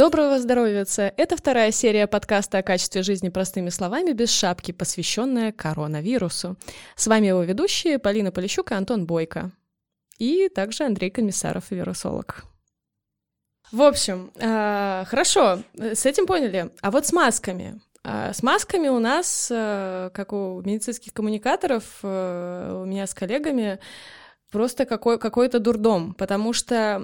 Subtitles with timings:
[0.00, 0.86] Доброго здоровья!
[0.96, 6.56] Это вторая серия подкаста о качестве жизни простыми словами без шапки, посвященная коронавирусу.
[6.96, 9.50] С вами его ведущие Полина Полищук и Антон Бойко.
[10.16, 12.44] И также Андрей Комиссаров, вирусолог.
[13.72, 16.70] В общем, э, хорошо, с этим поняли.
[16.80, 17.78] А вот с масками.
[18.02, 23.78] А с масками у нас, э, как у медицинских коммуникаторов, у меня с коллегами,
[24.50, 26.98] просто какой, какой-то дурдом, потому что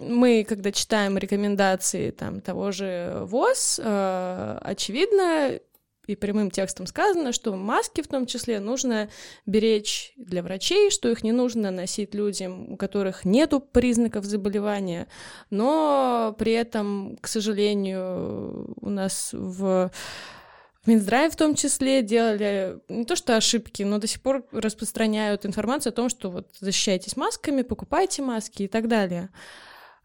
[0.00, 5.58] мы, когда читаем рекомендации там, того же ВОЗ, э, очевидно,
[6.06, 9.08] и прямым текстом сказано, что маски в том числе нужно
[9.44, 15.08] беречь для врачей, что их не нужно носить людям, у которых нет признаков заболевания,
[15.50, 19.90] но при этом, к сожалению, у нас в
[20.86, 25.90] Минздрав в том числе делали не то что ошибки, но до сих пор распространяют информацию
[25.90, 29.30] о том, что вот защищайтесь масками, покупайте маски и так далее.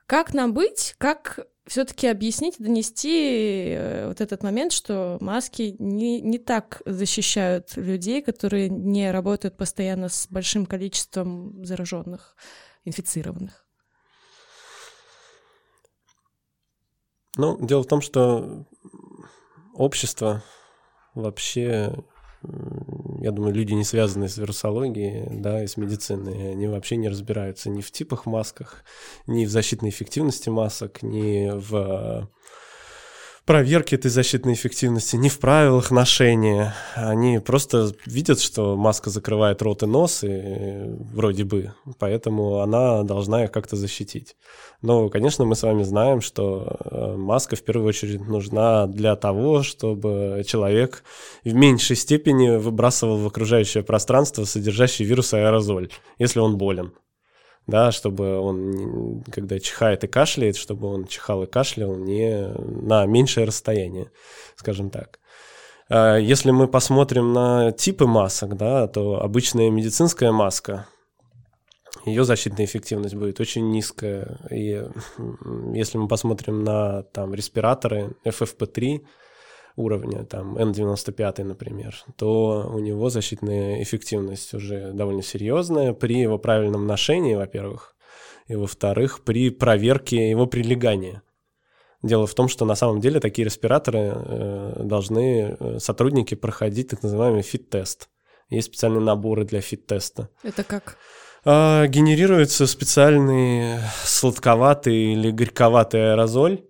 [0.08, 0.96] Как нам быть?
[0.98, 8.22] Как все-таки объяснить донести э, вот этот момент, что маски не, не так защищают людей,
[8.22, 12.36] которые не работают постоянно с большим количеством зараженных,
[12.84, 13.66] инфицированных?
[17.38, 18.66] Ну, дело в том, что
[19.74, 20.44] общество
[21.14, 21.94] вообще,
[23.20, 27.70] я думаю, люди, не связанные с вирусологией, да, и с медициной, они вообще не разбираются
[27.70, 28.84] ни в типах масках,
[29.28, 32.30] ни в защитной эффективности масок, ни в
[33.52, 36.74] проверки этой защитной эффективности, ни в правилах ношения.
[36.96, 43.44] Они просто видят, что маска закрывает рот и нос, и вроде бы, поэтому она должна
[43.44, 44.38] их как-то защитить.
[44.82, 49.64] Но, конечно, мы с вами знаем, что э, маска в первую очередь нужна для того,
[49.64, 51.04] чтобы человек
[51.44, 56.94] в меньшей степени выбрасывал в окружающее пространство содержащий вирус аэрозоль, если он болен
[57.72, 63.48] да, чтобы он, когда чихает и кашляет, чтобы он чихал и кашлял не на меньшее
[63.48, 64.12] расстояние,
[64.56, 65.20] скажем так.
[65.90, 70.86] А если мы посмотрим на типы масок, да, то обычная медицинская маска,
[72.06, 74.40] ее защитная эффективность будет очень низкая.
[74.50, 74.84] И
[75.74, 79.02] если мы посмотрим на там, респираторы FFP3,
[79.76, 86.88] уровня, там N95, например, то у него защитная эффективность уже довольно серьезная при его правильном
[86.88, 87.96] ношении, во-первых,
[88.48, 91.22] и во-вторых, при проверке его прилегания.
[92.04, 97.04] Дело в том, что на самом деле такие респираторы э, должны э, сотрудники проходить так
[97.04, 98.10] называемый fit test.
[98.50, 100.30] Есть специальные наборы для fit-теста.
[100.44, 100.98] Это как?
[101.46, 106.64] А, генерируется специальный сладковатый или горьковатый аэрозоль,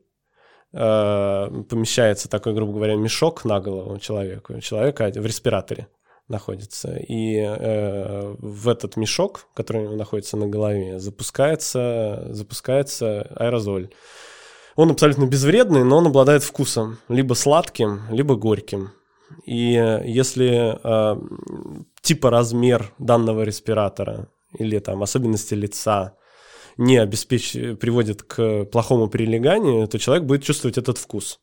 [0.73, 5.87] Э, помещается такой, грубо говоря, мешок на голову человеку, человека в респираторе
[6.27, 6.95] находится.
[6.95, 13.89] И э, в этот мешок, который находится на голове, запускается, запускается аэрозоль.
[14.77, 18.91] Он абсолютно безвредный, но он обладает вкусом, либо сладким, либо горьким.
[19.45, 19.73] И
[20.05, 21.21] если э,
[22.01, 26.15] типа размер данного респиратора или там особенности лица
[26.77, 27.53] не обеспеч...
[27.79, 31.39] приводит к плохому прилеганию, то человек будет чувствовать этот вкус.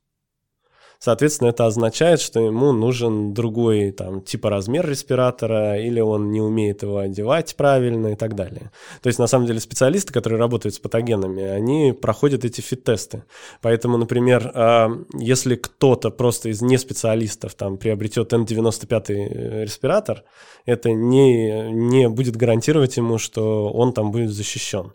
[1.00, 6.82] Соответственно, это означает, что ему нужен другой там, типа размер респиратора, или он не умеет
[6.82, 8.72] его одевать правильно и так далее.
[9.00, 13.22] То есть, на самом деле, специалисты, которые работают с патогенами, они проходят эти фит-тесты.
[13.62, 20.24] Поэтому, например, а, если кто-то просто из неспециалистов там, приобретет N95 э, респиратор,
[20.66, 24.92] это не, не будет гарантировать ему, что он там будет защищен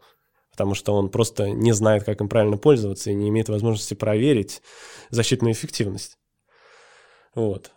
[0.53, 4.61] потому что он просто не знает, как им правильно пользоваться и не имеет возможности проверить
[5.09, 6.17] защитную эффективность.
[7.33, 7.71] Вот.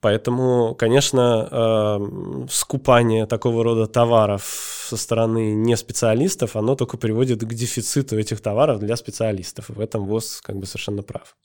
[0.00, 4.44] Поэтому, конечно, э, скупание такого рода товаров
[4.88, 9.68] со стороны неспециалистов, оно только приводит к дефициту этих товаров для специалистов.
[9.68, 11.36] В этом ВОЗ как бы совершенно прав.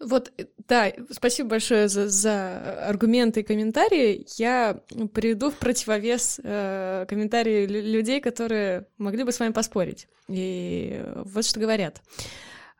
[0.00, 4.26] Вот, э, да, спасибо большое за, за аргументы и комментарии.
[4.36, 4.80] Я
[5.12, 10.08] приведу в противовес э, комментарии людей, которые могли бы с вами поспорить.
[10.28, 12.00] И вот что говорят.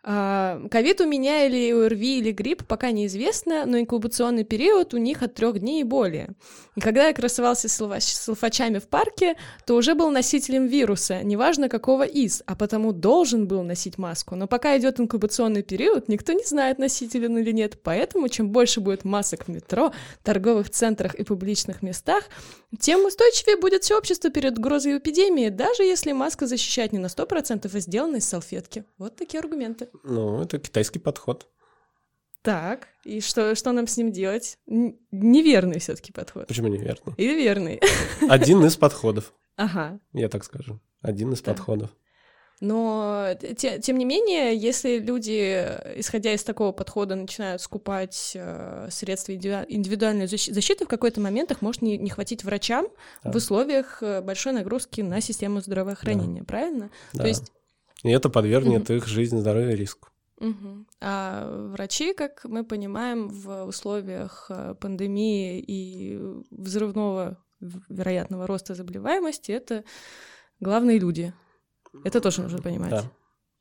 [0.02, 5.22] А, ковид у меня или ОРВИ или грипп пока неизвестно, но инкубационный период у них
[5.22, 6.30] от трех дней и более.
[6.74, 9.36] И когда я красовался с салфачами в парке,
[9.66, 14.36] то уже был носителем вируса, неважно какого из, а потому должен был носить маску.
[14.36, 18.80] Но пока идет инкубационный период, никто не знает, носитель он или нет, поэтому чем больше
[18.80, 19.92] будет масок в метро,
[20.22, 22.24] торговых центрах и публичных местах,
[22.78, 27.70] тем устойчивее будет все общество перед угрозой эпидемии, даже если маска защищает не на 100%,
[27.70, 28.84] а сделана из салфетки.
[28.96, 29.89] Вот такие аргументы.
[30.04, 31.48] Ну, это китайский подход.
[32.42, 34.58] Так, и что, что нам с ним делать?
[34.66, 36.46] Неверный все-таки подход.
[36.46, 37.14] Почему неверный?
[37.18, 37.80] Или верный?
[38.28, 39.34] Один из подходов.
[39.56, 40.00] Ага.
[40.14, 40.80] Я так скажу.
[41.02, 41.90] Один из подходов.
[42.60, 45.66] Но, те, тем не менее, если люди,
[45.96, 51.80] исходя из такого подхода, начинают скупать э, средства индивидуальной защиты, в какой-то момент их может
[51.80, 52.88] не, не хватить врачам
[53.24, 53.32] да.
[53.32, 56.46] в условиях э, большой нагрузки на систему здравоохранения, да.
[56.46, 56.90] правильно?
[57.14, 57.22] Да.
[57.22, 57.50] То есть...
[58.02, 60.08] И это подвергнет их жизнь, здоровье риску.
[60.38, 60.86] Угу.
[61.02, 66.18] А врачи, как мы понимаем, в условиях э, пандемии и
[66.50, 69.84] взрывного вероятного роста заболеваемости это
[70.58, 71.34] главные люди.
[72.04, 72.90] Это тоже нужно понимать.
[72.90, 73.04] Да.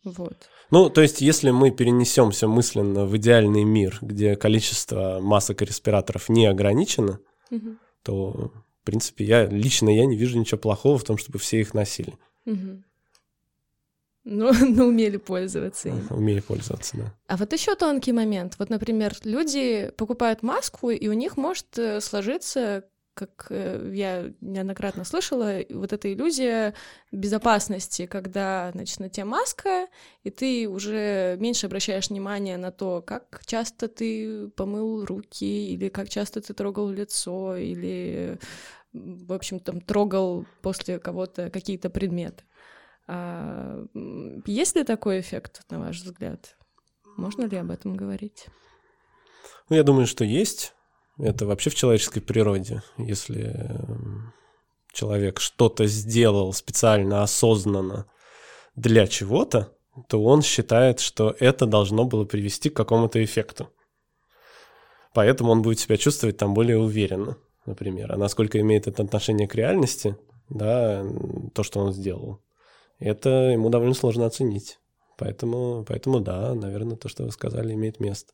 [0.06, 0.50] Вот.
[0.72, 6.30] Ну, то есть, если мы перенесемся мысленно в идеальный мир, где количество масок и респираторов
[6.30, 7.20] не ограничено,
[7.52, 7.76] угу.
[8.04, 11.74] то, в принципе, я лично я не вижу ничего плохого в том, чтобы все их
[11.74, 12.18] носили.
[12.46, 12.84] Угу.
[14.24, 16.08] Ну, ну, умели пользоваться им.
[16.10, 17.14] Умели пользоваться, да.
[17.28, 18.56] А вот еще тонкий момент.
[18.60, 22.84] Вот, например, люди покупают маску, и у них может э, сложиться
[23.20, 26.74] как э, я неоднократно слышала, вот эта иллюзия
[27.12, 29.88] безопасности, когда, значит, на тебе маска,
[30.24, 36.08] и ты уже меньше обращаешь внимание на то, как часто ты помыл руки, или как
[36.08, 38.40] часто ты трогал лицо, или,
[38.94, 42.44] в общем, там, трогал после кого-то какие-то предметы.
[43.12, 43.86] А
[44.46, 46.56] есть ли такой эффект, на ваш взгляд?
[47.18, 48.46] Можно ли об этом говорить?
[49.68, 50.76] Ну, я думаю, что есть.
[51.18, 52.84] Это вообще в человеческой природе.
[52.98, 53.82] Если
[54.94, 58.06] человек что-то сделал специально, осознанно
[58.76, 59.76] для чего-то,
[60.08, 63.70] то он считает, что это должно было привести к какому-то эффекту.
[65.16, 68.12] Поэтому он будет себя чувствовать там более уверенно, например.
[68.12, 70.16] А насколько имеет это отношение к реальности,
[70.48, 71.04] да,
[71.56, 72.40] то, что он сделал,
[73.00, 74.80] это ему довольно сложно оценить.
[75.18, 78.34] Поэтому, поэтому да, наверное, то, что вы сказали, имеет место.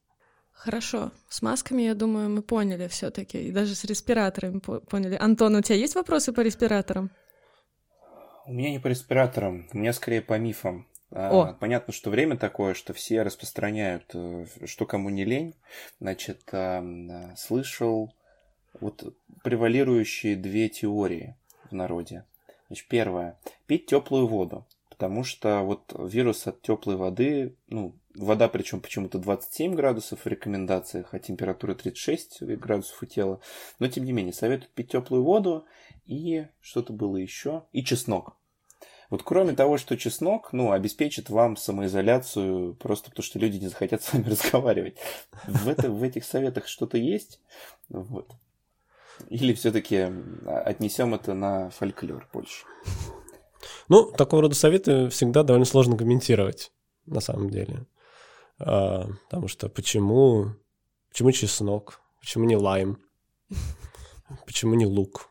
[0.51, 1.11] Хорошо.
[1.29, 5.17] С масками, я думаю, мы поняли все таки И даже с респираторами поняли.
[5.19, 7.11] Антон, у тебя есть вопросы по респираторам?
[8.45, 10.87] У меня не по респираторам, у меня скорее по мифам.
[11.11, 11.53] А, О.
[11.53, 15.55] Понятно, что время такое, что все распространяют, э, что кому не лень.
[15.99, 16.43] Значит,
[17.37, 18.13] слышал
[18.79, 21.35] вот превалирующие две теории
[21.69, 22.25] в народе.
[22.67, 23.39] Значит, первое.
[23.67, 24.65] Пить теплую воду.
[24.89, 31.13] Потому что вот вирус от теплой воды, ну, вода причем почему-то 27 градусов в рекомендациях,
[31.13, 33.41] а температура 36 градусов у тела.
[33.79, 35.65] Но тем не менее, советуют пить теплую воду
[36.05, 38.37] и что-то было еще, и чеснок.
[39.09, 44.01] Вот кроме того, что чеснок, ну, обеспечит вам самоизоляцию, просто потому что люди не захотят
[44.03, 44.97] с вами разговаривать.
[45.45, 47.39] В, это, в этих советах что-то есть?
[47.89, 48.31] Вот.
[49.29, 50.11] Или все-таки
[50.45, 52.65] отнесем это на фольклор больше?
[53.87, 56.71] Ну, такого рода советы всегда довольно сложно комментировать,
[57.05, 57.85] на самом деле.
[58.59, 60.55] А, потому что почему,
[61.09, 62.99] почему чеснок, почему не лайм,
[64.45, 65.29] почему не лук,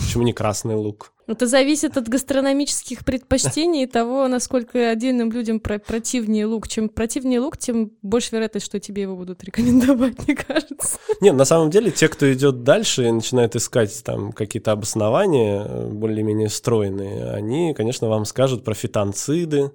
[0.00, 1.12] почему не красный лук?
[1.30, 6.66] Это зависит от гастрономических предпочтений и того, насколько отдельным людям про противнее лук.
[6.66, 10.98] Чем противнее лук, тем больше вероятность, что тебе его будут рекомендовать, мне кажется.
[11.20, 16.48] Нет, на самом деле, те, кто идет дальше и начинает искать там какие-то обоснования более-менее
[16.48, 19.70] стройные, они, конечно, вам скажут про фитонциды,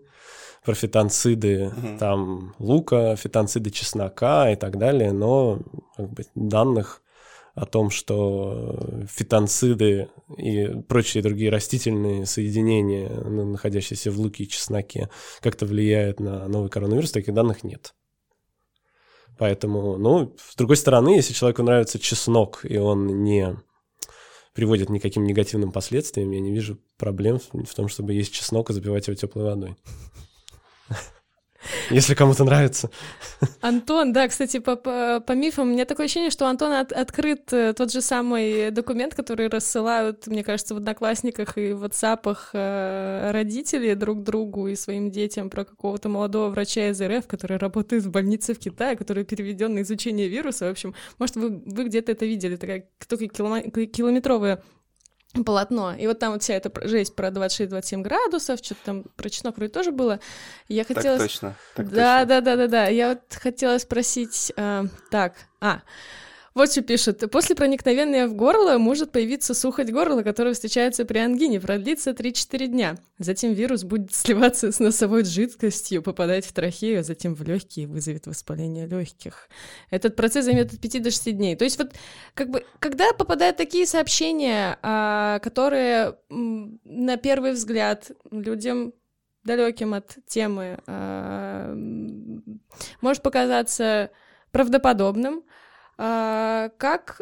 [0.65, 1.97] про фитонциды угу.
[1.99, 5.59] там лука, фитонциды чеснока и так далее, но
[5.95, 7.01] как бы, данных
[7.55, 15.65] о том, что фитонциды и прочие другие растительные соединения, находящиеся в луке и чесноке, как-то
[15.65, 17.95] влияют на новый коронавирус, таких данных нет.
[19.37, 23.57] Поэтому, ну, с другой стороны, если человеку нравится чеснок, и он не
[24.53, 29.07] приводит никаким негативным последствиям, я не вижу проблем в том, чтобы есть чеснок и запивать
[29.07, 29.77] его теплой водой
[31.89, 32.89] если кому-то нравится.
[33.61, 36.91] Антон, да, кстати, по, по, по мифам, у меня такое ощущение, что у Антона от,
[36.91, 42.37] открыт э, тот же самый документ, который рассылают, мне кажется, в Одноклассниках и в WhatsApp
[42.53, 48.03] э, родители друг другу и своим детям про какого-то молодого врача из РФ, который работает
[48.03, 50.65] в больнице в Китае, который переведен на изучение вируса.
[50.65, 54.61] В общем, может, вы, вы где-то это видели, такая только километровая
[55.43, 55.93] полотно.
[55.95, 59.71] И вот там вот вся эта жесть про 26-27 градусов, что-то там про чеснок вроде
[59.71, 60.19] тоже было.
[60.67, 61.17] Я хотела...
[61.17, 61.55] Так точно.
[61.75, 62.27] Так да, точно.
[62.27, 62.87] да, да, да, да.
[62.87, 64.53] Я вот хотела спросить...
[64.55, 65.81] Э, так, а...
[66.55, 67.29] Вот что пишет.
[67.31, 72.95] После проникновения в горло может появиться сухость горла, которая встречается при ангине, продлится 3-4 дня.
[73.19, 77.87] Затем вирус будет сливаться с носовой жидкостью, попадать в трахею, а затем в легкие и
[77.87, 79.49] вызовет воспаление легких.
[79.89, 81.57] Этот процесс займет от 5 до 6 дней.
[81.57, 81.91] То есть вот
[82.33, 88.93] как бы, когда попадают такие сообщения, а, которые на первый взгляд людям
[89.43, 91.75] далеким от темы а,
[93.01, 94.09] может показаться
[94.51, 95.43] правдоподобным,
[95.97, 97.21] а, как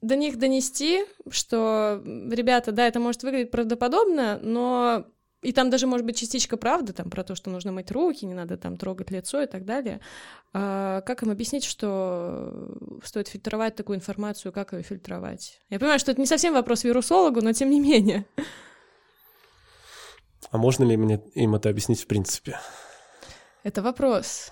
[0.00, 5.06] до них донести, что, ребята, да, это может выглядеть правдоподобно, но
[5.40, 8.34] И там даже может быть частичка правды, там про то, что нужно мыть руки, не
[8.34, 10.00] надо там трогать лицо и так далее.
[10.52, 15.60] А как им объяснить, что стоит фильтровать такую информацию, как ее фильтровать?
[15.70, 18.26] Я понимаю, что это не совсем вопрос вирусологу, но тем не менее.
[20.50, 22.58] А можно ли мне им это объяснить в принципе?
[23.62, 24.50] Это вопрос.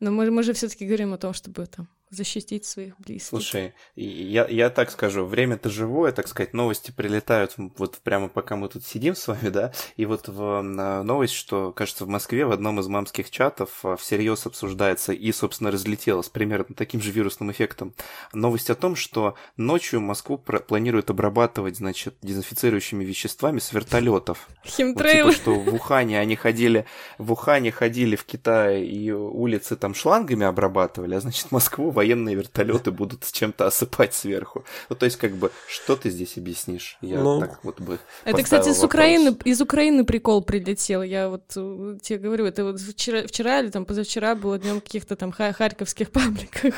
[0.00, 3.28] Но мы, мы же все-таки говорим о том, чтобы там защитить своих близких.
[3.28, 8.68] Слушай, я, я так скажу, время-то живое, так сказать, новости прилетают вот прямо пока мы
[8.68, 12.80] тут сидим с вами, да, и вот в новость, что, кажется, в Москве в одном
[12.80, 17.94] из мамских чатов а, всерьез обсуждается и, собственно, разлетелась примерно таким же вирусным эффектом.
[18.32, 24.48] Новость о том, что ночью Москву планируют обрабатывать, значит, дезинфицирующими веществами с вертолетов.
[24.64, 25.26] Химтрейл.
[25.26, 26.86] Вот, типа, что в Ухане они ходили,
[27.18, 32.92] в Ухане ходили в Китае и улицы там шлангами обрабатывали, а значит, Москву военные вертолеты
[32.92, 34.64] будут с чем-то осыпать сверху.
[34.88, 36.98] Ну, то есть, как бы, что ты здесь объяснишь?
[37.00, 41.02] Я ну, так вот бы Это, кстати, с Украины, из Украины прикол прилетел.
[41.02, 45.16] Я вот э, тебе говорю, это вот вчера, вчера или там позавчера было днем каких-то
[45.16, 46.74] там харьковских пабликах.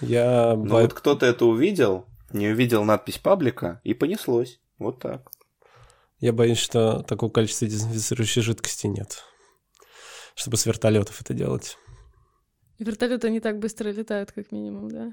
[0.00, 0.54] Я...
[0.56, 4.60] Ну, вот кто-то это увидел, не увидел надпись паблика, и понеслось.
[4.78, 5.30] Вот так.
[6.18, 9.24] Я боюсь, что такого количества дезинфицирующей жидкости нет,
[10.34, 11.78] чтобы с вертолетов это делать.
[12.80, 15.12] Вертолеты не так быстро летают, как минимум, да.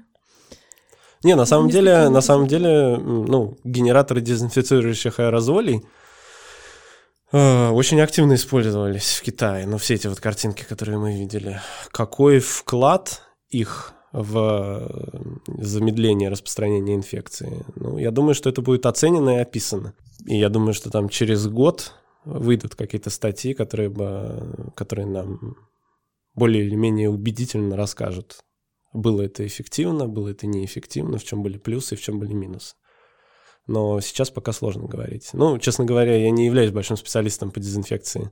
[1.22, 5.84] Не, на самом деле, на самом деле, ну, генераторы дезинфицирующих аэрозолей
[7.32, 9.66] э, очень активно использовались в Китае.
[9.66, 11.60] Ну, все эти вот картинки, которые мы видели.
[11.90, 15.12] Какой вклад их в
[15.46, 17.66] замедление распространения инфекции?
[17.74, 19.92] Ну, я думаю, что это будет оценено и описано.
[20.24, 21.92] И я думаю, что там через год
[22.24, 25.56] выйдут какие-то статьи, которые, бы, которые нам
[26.38, 28.38] более или менее убедительно расскажут,
[28.92, 32.74] было это эффективно, было это неэффективно, в чем были плюсы, в чем были минусы.
[33.66, 35.28] Но сейчас пока сложно говорить.
[35.34, 38.30] Ну, честно говоря, я не являюсь большим специалистом по дезинфекции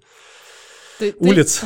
[0.98, 1.62] ты, улиц.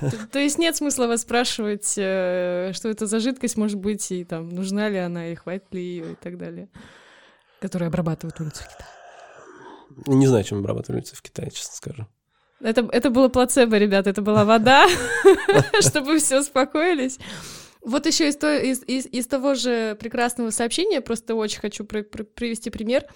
[0.00, 4.10] Ты, то, то есть нет смысла вас спрашивать, э, что это за жидкость может быть,
[4.12, 6.68] и там, нужна ли она, и хватит ли ее, и так далее,
[7.60, 10.16] которая обрабатывает улицу в Китае.
[10.16, 12.06] Не знаю, чем обрабатывают улицы в Китае, честно скажу.
[12.60, 14.86] Это, это было плацебо, ребята, это была вода,
[15.80, 17.18] чтобы все успокоились.
[17.82, 22.22] Вот еще из, из, из, из того же прекрасного сообщения, просто очень хочу при, при,
[22.22, 23.06] привести пример.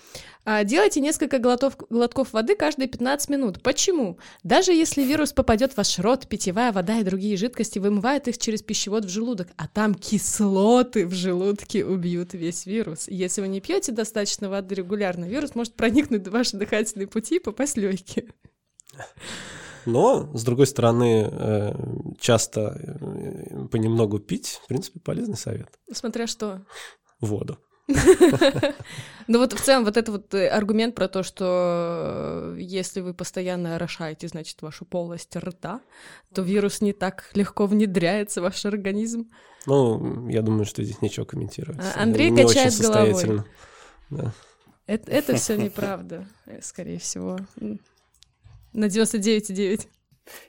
[0.46, 3.62] А, делайте несколько глотов, глотков воды каждые 15 минут.
[3.62, 4.18] Почему?
[4.42, 8.62] Даже если вирус попадет в ваш рот, питьевая вода и другие жидкости вымывают их через
[8.62, 13.06] пищевод в желудок, а там кислоты в желудке убьют весь вирус.
[13.08, 17.40] Если вы не пьете достаточно воды регулярно, вирус может проникнуть в ваши дыхательные пути и
[17.40, 18.28] попасть в легкие.
[19.86, 21.74] Но, с другой стороны, э,
[22.18, 25.68] часто э, понемногу пить, в принципе, полезный совет.
[25.92, 26.62] Смотря что.
[27.20, 27.58] Воду.
[29.26, 33.76] Ну вот в целом вот этот вот э, аргумент про то, что если вы постоянно
[33.76, 35.80] орошаете, значит, вашу полость рта,
[36.34, 39.30] то вирус не так легко внедряется в ваш организм.
[39.64, 41.80] Ну, я думаю, что здесь ничего комментировать.
[41.96, 43.44] А Андрей не качает головой.
[44.10, 44.34] Да.
[44.86, 46.26] Это, это все неправда,
[46.60, 47.38] скорее всего
[48.74, 49.88] на 99,9.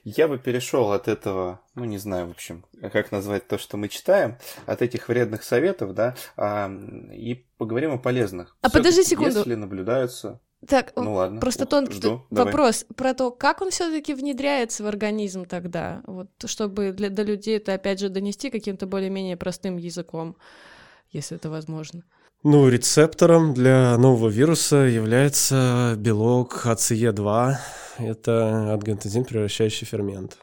[0.04, 3.88] Я бы перешел от этого, ну не знаю, в общем, как назвать то, что мы
[3.88, 6.70] читаем, от этих вредных советов, да, а,
[7.12, 8.56] и поговорим о полезных.
[8.62, 9.38] А подожди секунду.
[9.38, 10.40] Если наблюдаются.
[10.66, 11.40] Так, ну ладно.
[11.40, 12.26] Просто тот жду.
[12.30, 12.96] вопрос Давай.
[12.96, 17.74] про то, как он все-таки внедряется в организм тогда, вот, чтобы для, до людей это
[17.74, 20.36] опять же донести каким-то более-менее простым языком,
[21.10, 22.02] если это возможно.
[22.48, 27.54] Ну, рецептором для нового вируса является белок АЦЕ2,
[27.98, 30.38] это ангиотензин, превращающий фермент.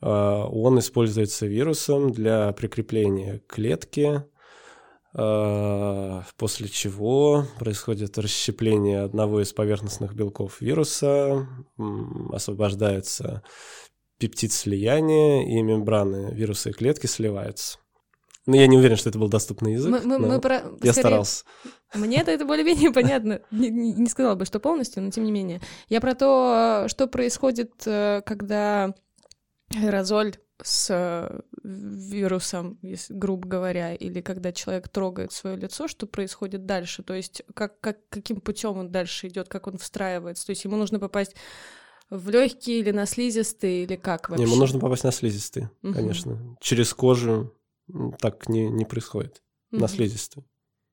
[0.00, 4.22] А, он используется вирусом для прикрепления клетки,
[5.12, 11.48] а, после чего происходит расщепление одного из поверхностных белков вируса,
[12.30, 13.42] освобождается
[14.20, 17.80] пептид слияния, и мембраны вируса и клетки сливаются.
[18.46, 19.90] Но ну, я не уверен, что это был доступный язык.
[19.90, 20.62] Мы, мы, мы про...
[20.82, 21.44] Я Скорее, старался.
[21.94, 23.40] Мне это, это более-менее понятно.
[23.50, 25.60] Не, не, не сказала бы, что полностью, но тем не менее.
[25.88, 28.94] Я про то, что происходит, э, когда
[29.74, 32.78] аэрозоль с э, вирусом,
[33.10, 37.98] грубо говоря, или когда человек трогает свое лицо, что происходит дальше, то есть как, как,
[38.08, 41.34] каким путем он дальше идет, как он встраивается, то есть ему нужно попасть
[42.08, 44.44] в легкие или на слизистые, или как вообще?
[44.44, 45.94] Ему нужно попасть на слизистые, угу.
[45.94, 46.56] конечно.
[46.60, 47.52] Через кожу
[48.18, 49.80] так не, не происходит mm-hmm.
[49.80, 50.44] на слизистую.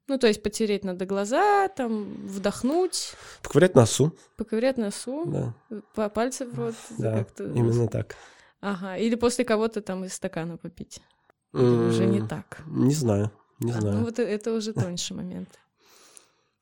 [0.08, 3.14] Ну, то есть потереть надо глаза, там, вдохнуть.
[3.42, 4.16] Поковырять носу.
[4.36, 5.24] Поковырять носу.
[5.26, 5.56] Да.
[5.96, 6.76] По пальцы в рот.
[6.98, 7.46] Да, как-то...
[7.46, 8.18] именно так.
[8.60, 11.02] Ага, или после кого-то там из стакана попить.
[11.54, 11.90] Mm-hmm.
[11.90, 12.64] уже не так.
[12.68, 13.98] Не знаю, не а, знаю.
[13.98, 15.50] Ну, вот это уже тоньше момент.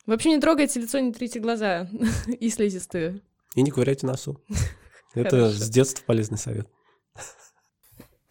[0.06, 1.88] Вообще не трогайте лицо, не трите глаза
[2.28, 3.22] и слизистые.
[3.56, 4.42] И не ковыряйте носу.
[5.14, 6.68] Это с детства полезный совет.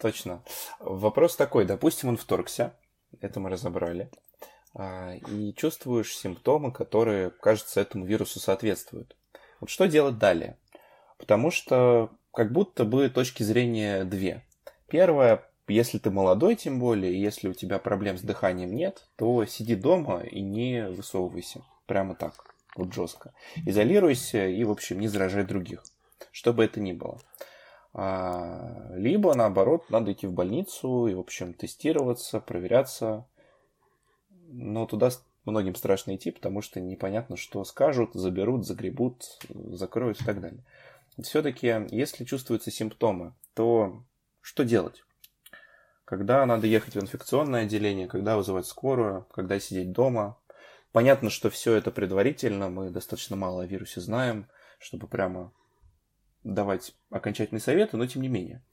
[0.01, 0.43] Точно.
[0.79, 1.65] Вопрос такой.
[1.65, 2.73] Допустим, он вторгся.
[3.21, 4.09] Это мы разобрали.
[4.73, 9.15] А, и чувствуешь симптомы, которые, кажется, этому вирусу соответствуют.
[9.59, 10.57] Вот что делать далее?
[11.19, 14.43] Потому что как будто бы точки зрения две.
[14.87, 19.75] Первое, если ты молодой, тем более, если у тебя проблем с дыханием нет, то сиди
[19.75, 21.61] дома и не высовывайся.
[21.85, 23.35] Прямо так, вот жестко.
[23.67, 25.83] Изолируйся и, в общем, не заражай других.
[26.31, 27.19] Что бы это ни было.
[27.93, 33.27] А, либо, наоборот, надо идти в больницу и, в общем, тестироваться, проверяться.
[34.29, 35.09] Но туда
[35.45, 40.63] многим страшно идти, потому что непонятно, что скажут, заберут, загребут, закроют и так далее.
[41.21, 44.03] Все-таки, если чувствуются симптомы, то
[44.41, 45.03] что делать?
[46.05, 50.37] Когда надо ехать в инфекционное отделение, когда вызывать скорую, когда сидеть дома.
[50.91, 55.53] Понятно, что все это предварительно, мы достаточно мало о вирусе знаем, чтобы прямо
[56.43, 58.63] давать окончательные советы, но тем не менее.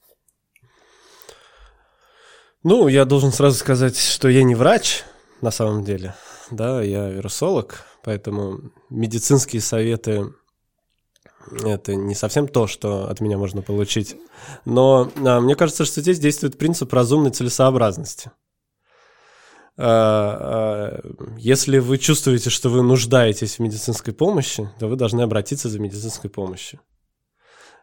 [2.63, 5.03] Ну, я должен сразу сказать, что я не врач
[5.41, 6.15] на самом деле,
[6.51, 10.33] да, я вирусолог, поэтому медицинские советы
[11.63, 14.17] это не совсем то, что от меня можно получить.
[14.65, 18.31] Но а, мне кажется, что здесь действует принцип разумной целесообразности.
[19.77, 25.69] А, а, если вы чувствуете, что вы нуждаетесь в медицинской помощи, то вы должны обратиться
[25.69, 26.81] за медицинской помощью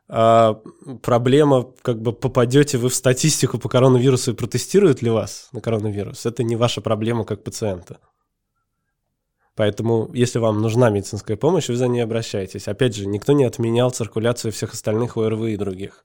[0.09, 0.61] а,
[1.03, 6.27] проблема, как бы попадете вы в статистику по коронавирусу и протестируют ли вас на коронавирус,
[6.27, 7.99] это не ваша проблема как пациента.
[9.57, 12.69] Поэтому, если вам нужна медицинская помощь, вы за ней обращаетесь.
[12.69, 16.05] Опять же, никто не отменял циркуляцию всех остальных ОРВИ и других.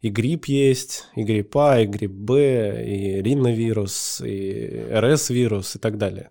[0.00, 5.98] И грипп есть, и грипп А, и грипп Б, и риновирус, и РС-вирус и так
[5.98, 6.30] далее.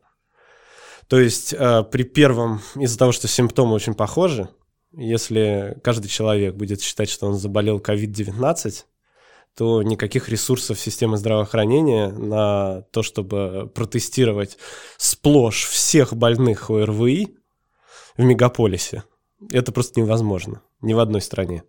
[1.08, 4.50] То есть а, при первом, из-за того, что симптомы очень похожи,
[4.92, 8.86] если каждый человек будет считать, что он заболел COVID-19,
[9.56, 14.58] то никаких ресурсов системы здравоохранения на то, чтобы протестировать
[14.98, 17.36] сплошь всех больных ОРВИ
[18.16, 19.04] в мегаполисе,
[19.52, 21.64] это просто невозможно ни в одной стране.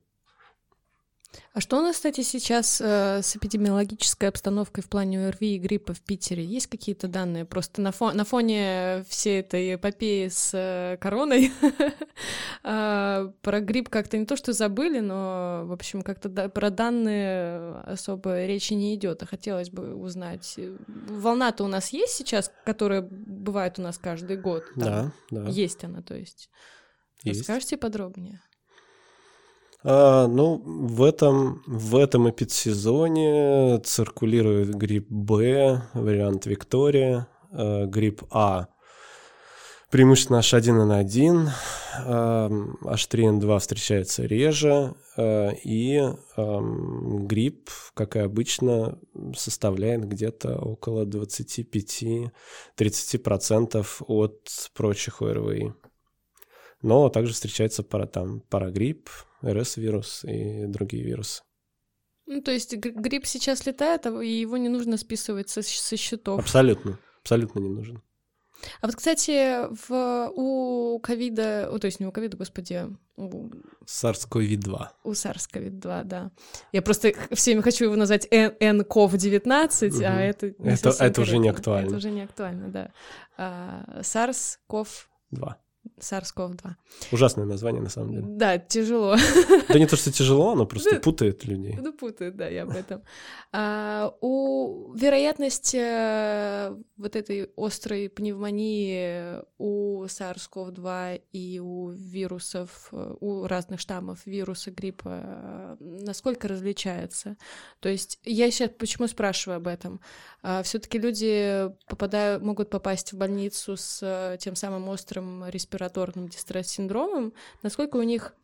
[1.52, 5.94] А что у нас, кстати, сейчас э, с эпидемиологической обстановкой в плане ОРВИ и гриппа
[5.94, 6.44] в Питере?
[6.44, 7.44] Есть какие-то данные?
[7.44, 11.52] Просто на, фо- на фоне всей этой эпопеи с э, короной
[12.64, 18.44] э, про грипп как-то не то что забыли, но, в общем, как-то про данные особо
[18.44, 19.22] речи не идет.
[19.22, 20.58] А хотелось бы узнать.
[20.86, 24.64] Волна-то у нас есть сейчас, которая бывает у нас каждый год?
[24.76, 25.48] Да, да.
[25.48, 26.48] Есть она, то есть.
[27.24, 27.40] есть.
[27.40, 28.40] Расскажите подробнее?
[29.82, 38.66] А, ну, в этом, в этом эпидсезоне циркулирует грипп Б, вариант Виктория, э, грипп А,
[39.90, 41.48] преимущественно H1N1,
[42.04, 42.50] э,
[42.84, 48.98] H3N2 встречается реже, э, и э, грипп, как и обычно,
[49.34, 55.72] составляет где-то около 25-30% от прочих ОРВИ.
[56.82, 59.08] Но также встречается пара, там, парагрипп,
[59.42, 61.42] РС-вирус и другие вирусы.
[62.26, 66.38] Ну, то есть грипп сейчас летает, а и его не нужно списывать со, со счетов.
[66.38, 68.02] Абсолютно, абсолютно не нужен.
[68.80, 73.50] А вот, кстати, в, у ковида, то есть не у ковида, господи, у...
[73.86, 74.86] SARS-CoV-2.
[75.04, 76.30] У SARS-CoV-2, да.
[76.72, 80.04] Я просто всеми хочу его назвать nCoV-19, угу.
[80.04, 81.88] а это не это, это уже не актуально.
[81.88, 82.92] Это уже не актуально, да.
[83.36, 85.54] А, SARS-CoV-2.
[86.00, 86.70] SARS-CoV-2.
[87.12, 88.24] Ужасное название, на самом деле.
[88.26, 89.16] Да, тяжело.
[89.68, 91.78] Да не то, что тяжело, оно просто путает людей.
[91.80, 93.02] Ну, путает, да, я об этом.
[93.52, 103.46] А, у вероятность э, вот этой острой пневмонии у SARS-CoV-2 и у вирусов, э, у
[103.46, 107.36] разных штаммов вируса гриппа, э, насколько различается?
[107.80, 110.00] То есть я сейчас почему спрашиваю об этом?
[110.42, 117.32] А, Все-таки люди попадают, могут попасть в больницу с тем самым острым респираторным дистресс-синдромом.
[117.62, 118.34] Насколько у них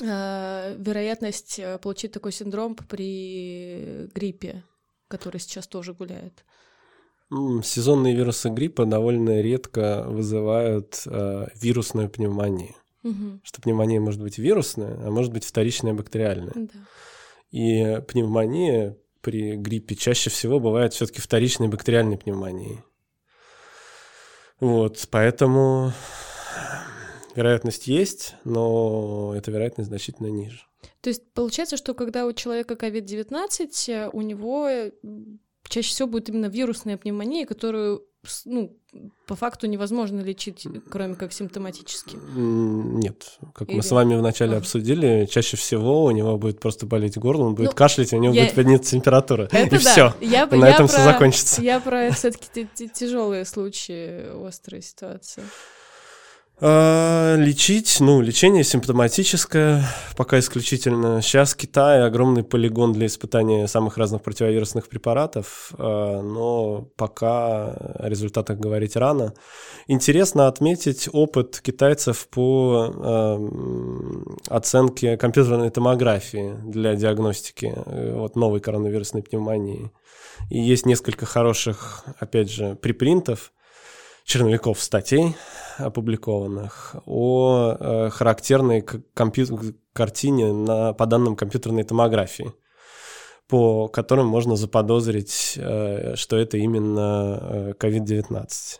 [0.00, 4.64] вероятность получить такой синдром при гриппе,
[5.08, 6.44] который сейчас тоже гуляет?
[7.62, 12.74] Сезонные вирусы гриппа довольно редко вызывают э, вирусную пневмонию.
[13.04, 13.40] Угу.
[13.42, 16.52] Что пневмония может быть вирусная, а может быть вторичная бактериальная.
[16.54, 16.78] Да.
[17.50, 22.80] И пневмония при гриппе чаще всего бывает все-таки вторичной бактериальной пневмонией.
[24.60, 25.92] Вот, поэтому
[27.34, 30.60] вероятность есть, но эта вероятность значительно ниже.
[31.00, 34.68] То есть получается, что когда у человека COVID-19, у него
[35.68, 38.04] чаще всего будет именно вирусная пневмония, которую
[38.44, 38.76] ну,
[39.26, 42.16] по факту невозможно лечить, кроме как симптоматически.
[42.36, 43.38] Нет.
[43.52, 43.78] Как Или...
[43.78, 44.58] мы с вами вначале а.
[44.58, 48.32] обсудили, чаще всего у него будет просто болеть горло, он будет ну, кашлять, у него
[48.32, 48.44] я...
[48.44, 49.48] будет подняться температура.
[49.50, 49.78] Это и да.
[49.78, 50.14] все.
[50.20, 50.94] Я, на я этом про...
[50.94, 51.62] все закончится.
[51.62, 55.42] Я про все-таки тяжелые случаи, острые ситуации.
[56.64, 59.82] А, лечить, ну, лечение симптоматическое,
[60.16, 61.20] пока исключительно.
[61.20, 68.60] Сейчас Китай огромный полигон для испытания самых разных противовирусных препаратов, а, но пока о результатах
[68.60, 69.34] говорить рано.
[69.88, 73.40] Интересно отметить опыт китайцев по а,
[74.46, 79.90] оценке компьютерной томографии для диагностики э, вот новой коронавирусной пневмонии.
[80.48, 83.50] И есть несколько хороших, опять же, припринтов,
[84.24, 85.36] черновиков статей,
[85.78, 88.82] опубликованных, о э, характерной
[89.14, 92.52] компью- картине на, по данным компьютерной томографии,
[93.48, 98.44] по которым можно заподозрить, э, что это именно COVID-19.
[98.44, 98.78] Э,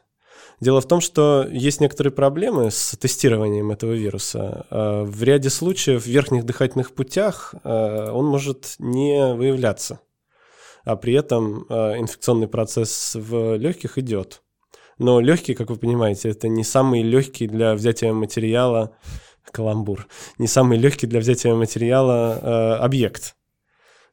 [0.61, 4.65] Дело в том, что есть некоторые проблемы с тестированием этого вируса.
[4.71, 9.99] В ряде случаев в верхних дыхательных путях он может не выявляться,
[10.85, 14.43] а при этом инфекционный процесс в легких идет.
[14.99, 18.97] Но легкий, как вы понимаете, это не самый легкий для взятия материала
[19.51, 20.07] каламбур,
[20.39, 23.37] не самый легкий для взятия материала э, объект.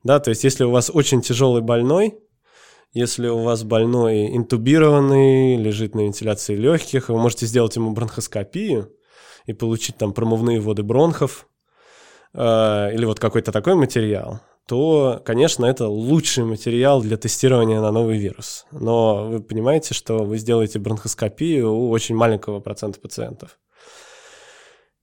[0.03, 2.19] Да, то есть если у вас очень тяжелый больной,
[2.91, 8.91] если у вас больной интубированный, лежит на вентиляции легких, вы можете сделать ему бронхоскопию
[9.45, 11.47] и получить там промывные воды бронхов
[12.33, 18.19] э, или вот какой-то такой материал то, конечно, это лучший материал для тестирования на новый
[18.19, 18.67] вирус.
[18.69, 23.57] Но вы понимаете, что вы сделаете бронхоскопию у очень маленького процента пациентов.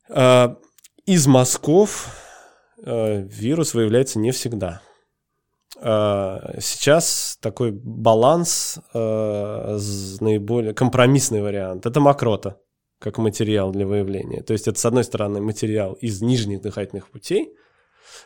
[0.08, 0.56] А,
[1.04, 2.14] из мазков
[2.80, 4.82] а, вирус выявляется не всегда.
[5.80, 12.60] А, сейчас такой баланс, наиболее компромиссный вариант, это мокрота
[13.00, 14.44] как материал для выявления.
[14.44, 17.52] То есть это, с одной стороны, материал из нижних дыхательных путей–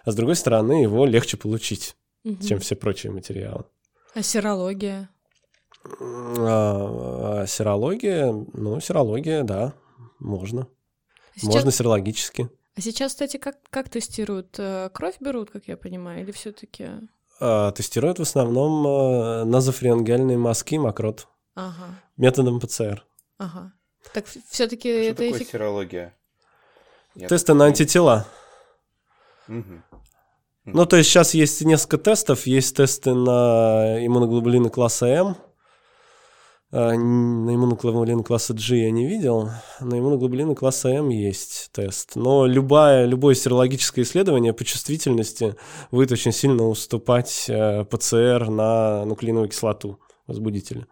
[0.04, 2.42] а с другой стороны его легче получить, угу.
[2.42, 3.64] чем все прочие материалы.
[4.14, 5.08] А серология?
[5.84, 9.74] А, а серология, ну, серология, да,
[10.18, 10.68] можно.
[11.36, 11.54] Сейчас...
[11.54, 12.50] Можно серологически.
[12.76, 14.56] А сейчас, кстати, как, как тестируют?
[14.58, 16.88] Э, кровь берут, как я понимаю, или все таки
[17.40, 21.26] а, Тестируют в основном а, назофарингеальные мазки, мокрот.
[21.54, 22.00] Ага.
[22.16, 23.04] Методом ПЦР.
[23.38, 23.72] Ага.
[24.12, 25.14] Так все таки это...
[25.14, 25.50] Что такое эффект...
[25.50, 26.16] серология?
[27.28, 28.26] Тесты на антитела.
[30.66, 32.46] Ну, то есть сейчас есть несколько тестов.
[32.46, 35.36] Есть тесты на иммуноглобулины класса М.
[36.72, 39.50] А, на иммуноглобулины класса G я не видел.
[39.80, 42.14] На иммуноглобулины класса М есть тест.
[42.14, 45.56] Но любое, любое серологическое исследование по чувствительности
[45.90, 50.86] будет очень сильно уступать э, ПЦР на нуклеиновую кислоту возбудителя.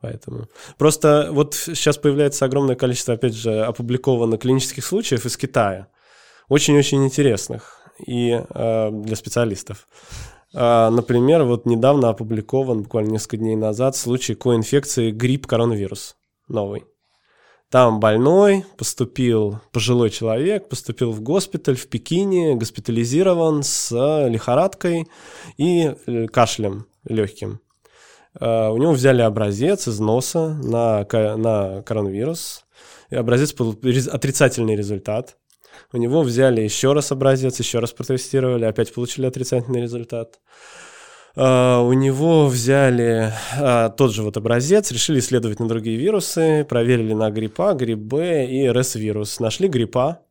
[0.00, 0.46] Поэтому.
[0.76, 5.88] Просто вот сейчас появляется огромное количество, опять же, опубликованных клинических случаев из Китая
[6.48, 9.86] очень-очень интересных и э, для специалистов.
[10.54, 16.16] Э, например, вот недавно опубликован, буквально несколько дней назад, случай коинфекции грипп-коронавирус
[16.48, 16.84] новый.
[17.70, 23.90] Там больной, поступил пожилой человек, поступил в госпиталь в Пекине, госпитализирован с
[24.26, 25.06] лихорадкой
[25.58, 27.60] и э, кашлем легким.
[28.38, 31.04] Uh, у него взяли образец из носа на,
[31.36, 32.64] на коронавирус.
[33.10, 35.37] И образец был отрицательный результат.
[35.92, 40.40] У него взяли еще раз образец, еще раз протестировали, опять получили отрицательный результат.
[41.36, 47.12] Uh, у него взяли uh, тот же вот образец, решили исследовать на другие вирусы, проверили
[47.12, 49.38] на гриппа, грипп и РС-вирус.
[49.38, 50.22] Нашли гриппа,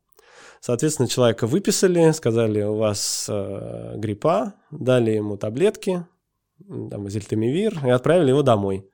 [0.59, 6.05] соответственно, человека выписали, сказали, у вас uh, гриппа, дали ему таблетки,
[6.67, 8.89] там, зельтамивир, и отправили его домой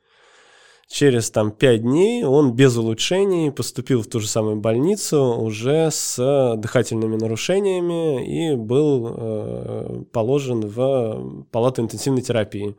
[0.94, 6.56] через там 5 дней он без улучшений поступил в ту же самую больницу уже с
[6.58, 12.78] дыхательными нарушениями и был э, положен в палату интенсивной терапии.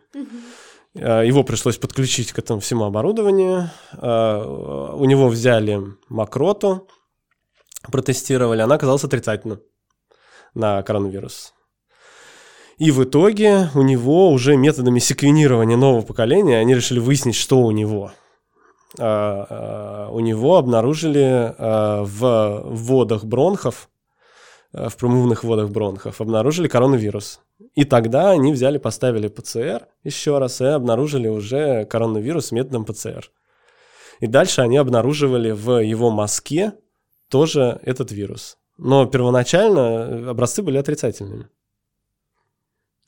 [0.94, 3.70] Э, его пришлось подключить к этому всему оборудованию.
[3.94, 6.86] Э, у него взяли мокроту,
[7.90, 9.58] протестировали, она оказалась отрицательна
[10.54, 11.53] на коронавирус.
[12.78, 17.70] И в итоге у него уже методами секвенирования нового поколения они решили выяснить, что у
[17.70, 18.12] него.
[18.98, 23.88] А, а, у него обнаружили а, в водах бронхов,
[24.72, 27.40] в промывных водах бронхов, обнаружили коронавирус.
[27.76, 33.30] И тогда они взяли, поставили ПЦР еще раз и обнаружили уже коронавирус методом ПЦР.
[34.18, 36.72] И дальше они обнаруживали в его мазке
[37.28, 38.58] тоже этот вирус.
[38.76, 41.48] Но первоначально образцы были отрицательными.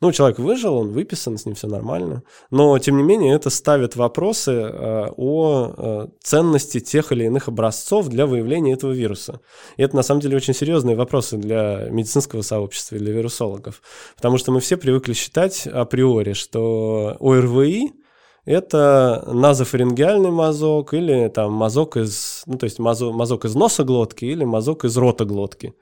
[0.02, 2.22] Ну, человек выжил, он выписан, с ним все нормально.
[2.50, 8.08] Но, тем не менее, это ставит вопросы э, о э, ценности тех или иных образцов
[8.08, 9.40] для выявления этого вируса.
[9.78, 13.80] И это, на самом деле, очень серьезные вопросы для медицинского сообщества и для вирусологов.
[14.16, 17.94] Потому что мы все привыкли считать априори, что ОРВИ–
[18.44, 24.26] это назофарингеальный мазок или там мазок из, ну, то есть мазок, мазок из носа глотки
[24.26, 25.74] или мазок из рота глотки,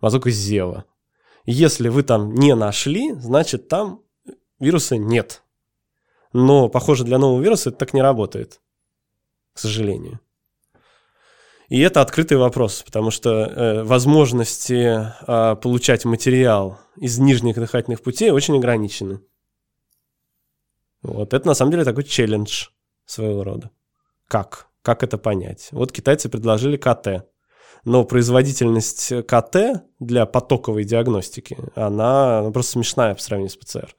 [0.00, 0.84] мазок из зева.
[1.44, 4.02] Если вы там не нашли, значит там
[4.58, 5.42] вируса нет.
[6.32, 8.60] Но, похоже, для нового вируса это так не работает,
[9.52, 10.20] к сожалению.
[11.68, 18.30] И это открытый вопрос, потому что э, возможности э, получать материал из нижних дыхательных путей
[18.30, 19.20] очень ограничены.
[21.02, 22.68] Вот это на самом деле такой челлендж
[23.06, 23.70] своего рода.
[24.28, 24.68] Как?
[24.82, 25.68] Как это понять?
[25.72, 27.26] Вот китайцы предложили КТ
[27.84, 33.94] но производительность КТ для потоковой диагностики, она, она просто смешная по сравнению с ПЦР.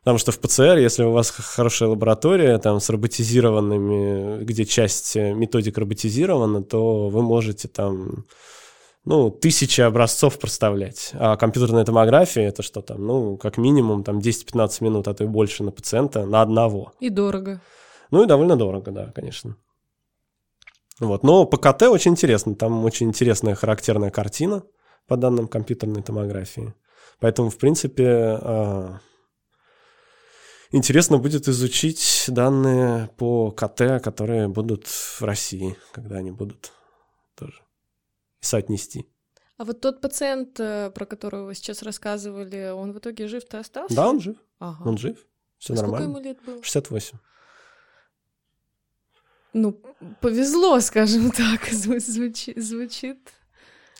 [0.00, 5.78] Потому что в ПЦР, если у вас хорошая лаборатория там, с роботизированными, где часть методик
[5.78, 8.26] роботизирована, то вы можете там
[9.04, 11.10] ну, тысячи образцов проставлять.
[11.14, 15.28] А компьютерная томография это что там, ну, как минимум там 10-15 минут, а то и
[15.28, 16.92] больше на пациента, на одного.
[17.00, 17.60] И дорого.
[18.10, 19.56] Ну и довольно дорого, да, конечно.
[21.02, 21.24] Вот.
[21.24, 22.54] Но по КТ очень интересно.
[22.54, 24.62] Там очень интересная характерная картина
[25.08, 26.74] по данным компьютерной томографии.
[27.18, 28.06] Поэтому, в принципе,
[28.40, 29.00] а,
[30.70, 36.72] интересно будет изучить данные по КТ, которые будут в России, когда они будут
[37.36, 37.60] тоже
[38.40, 39.08] соотнести.
[39.58, 43.94] А вот тот пациент, э, про которого вы сейчас рассказывали, он в итоге жив-то остался?
[43.94, 44.36] Да, он жив.
[44.58, 44.88] Ага.
[44.88, 45.18] Он жив.
[45.58, 46.06] Все а нормально.
[46.06, 46.62] Сколько ему лет было?
[46.62, 47.18] 68
[49.52, 49.76] ну,
[50.20, 52.62] повезло, скажем так, звучит.
[52.62, 53.18] звучит.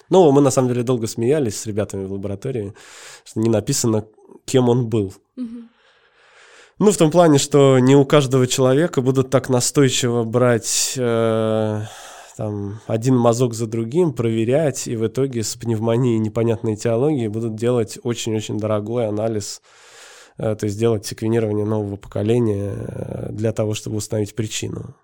[0.08, 2.74] Ну, мы на самом деле долго смеялись с ребятами в лаборатории,
[3.24, 4.06] что не написано,
[4.44, 5.14] кем он был.
[5.36, 5.62] Угу.
[6.78, 11.82] Ну, в том плане, что не у каждого человека будут так настойчиво брать э,
[12.36, 17.98] там, один мазок за другим, проверять, и в итоге с пневмонией непонятной теологии будут делать
[18.02, 19.62] очень-очень дорогой анализ,
[20.38, 24.94] э, то есть делать секвенирование нового поколения э, для того, чтобы установить причину.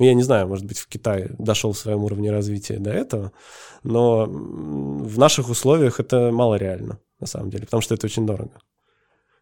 [0.00, 3.32] Ну, я не знаю, может быть, в Китае дошел в своем уровне развития до этого,
[3.82, 8.62] но в наших условиях это мало реально, на самом деле, потому что это очень дорого.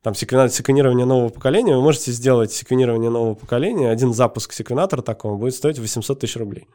[0.03, 5.55] Там секвенирование нового поколения, вы можете сделать секвенирование нового поколения, один запуск секвенатора такого будет
[5.55, 6.67] стоить 800 тысяч рублей.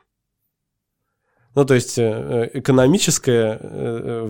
[1.53, 4.29] Ну, то есть э, экономическая э,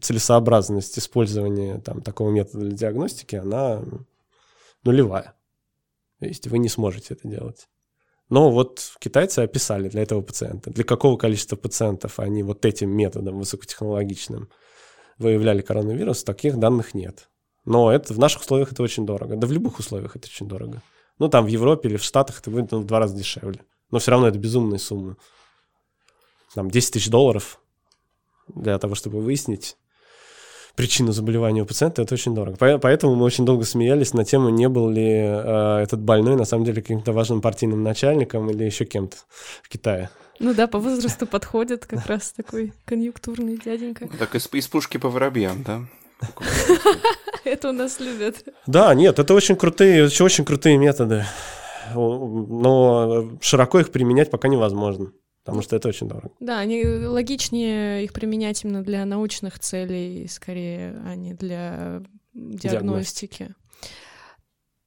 [0.00, 3.82] целесообразность использования там, такого метода для диагностики, она
[4.84, 5.34] нулевая.
[6.18, 7.68] То есть вы не сможете это делать.
[8.28, 13.38] Но вот китайцы описали для этого пациента, для какого количества пациентов они вот этим методом
[13.38, 14.48] высокотехнологичным
[15.18, 17.28] выявляли коронавирус, таких данных нет.
[17.64, 19.36] Но это в наших условиях это очень дорого.
[19.36, 20.82] Да в любых условиях это очень дорого.
[21.18, 23.60] Ну, там в Европе или в Штатах это будет ну, в два раза дешевле.
[23.90, 25.16] Но все равно это безумные суммы.
[26.54, 27.60] Там 10 тысяч долларов
[28.48, 29.76] для того, чтобы выяснить
[30.76, 32.56] причину заболевания у пациента, это очень дорого.
[32.78, 36.64] Поэтому мы очень долго смеялись на тему, не был ли э, этот больной на самом
[36.64, 39.16] деле каким-то важным партийным начальником или еще кем-то
[39.62, 40.10] в Китае.
[40.38, 44.06] Ну да, по возрасту подходит как раз такой конъюнктурный дяденька.
[44.18, 45.80] Так из, из пушки по воробьям, да?
[47.44, 48.44] Это у нас любят.
[48.66, 51.24] Да, нет, это очень крутые, очень крутые методы.
[51.94, 55.12] Но широко их применять пока невозможно
[55.46, 56.32] потому что это очень дорого.
[56.40, 62.02] Да, они логичнее их применять именно для научных целей, скорее, а не для
[62.34, 63.54] диагностики.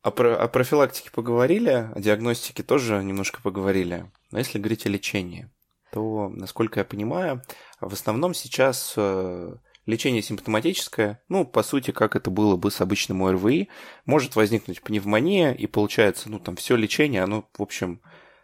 [0.01, 4.11] О, про, о профилактике поговорили, о диагностике тоже немножко поговорили.
[4.31, 5.49] Но если говорить о лечении,
[5.93, 7.41] то, насколько я понимаю,
[7.79, 13.23] в основном сейчас э, лечение симптоматическое, ну, по сути, как это было бы с обычным
[13.23, 13.69] ОРВИ,
[14.05, 18.01] может возникнуть пневмония, и получается, ну, там, все лечение, оно, в общем,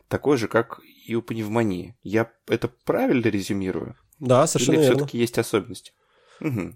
[0.07, 1.95] такое же, как и у пневмонии.
[2.03, 3.95] Я это правильно резюмирую?
[4.19, 4.97] Да, совершенно Или верно.
[4.97, 5.93] все-таки есть особенности?
[6.41, 6.75] Угу.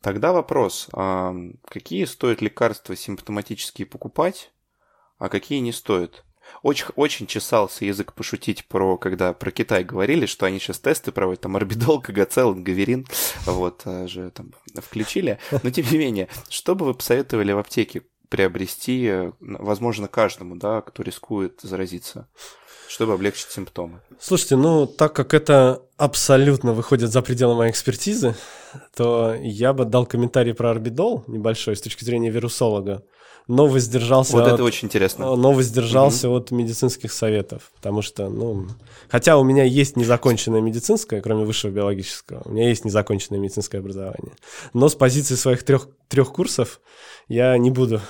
[0.00, 1.34] Тогда вопрос, а
[1.68, 4.52] какие стоит лекарства симптоматические покупать,
[5.18, 6.24] а какие не стоит?
[6.62, 11.40] Очень, очень чесался язык пошутить про, когда про Китай говорили, что они сейчас тесты проводят,
[11.40, 13.06] там орбидол, КГЦ, гаверин,
[13.46, 15.38] вот, а, же там включили.
[15.62, 21.02] Но тем не менее, что бы вы посоветовали в аптеке приобрести, возможно, каждому, да, кто
[21.02, 22.28] рискует заразиться?
[22.88, 24.00] Чтобы облегчить симптомы.
[24.20, 28.34] Слушайте, ну так как это абсолютно выходит за пределы моей экспертизы,
[28.94, 33.02] то я бы дал комментарий про орбидол небольшой с точки зрения вирусолога.
[33.48, 34.32] но воздержался...
[34.32, 35.36] Вот от, это очень интересно.
[35.36, 36.38] Но воздержался угу.
[36.38, 38.66] от медицинских советов, потому что, ну...
[39.08, 44.34] Хотя у меня есть незаконченное медицинское, кроме высшего биологического, у меня есть незаконченное медицинское образование.
[44.72, 46.80] Но с позиции своих трех, трех курсов
[47.28, 48.00] я не буду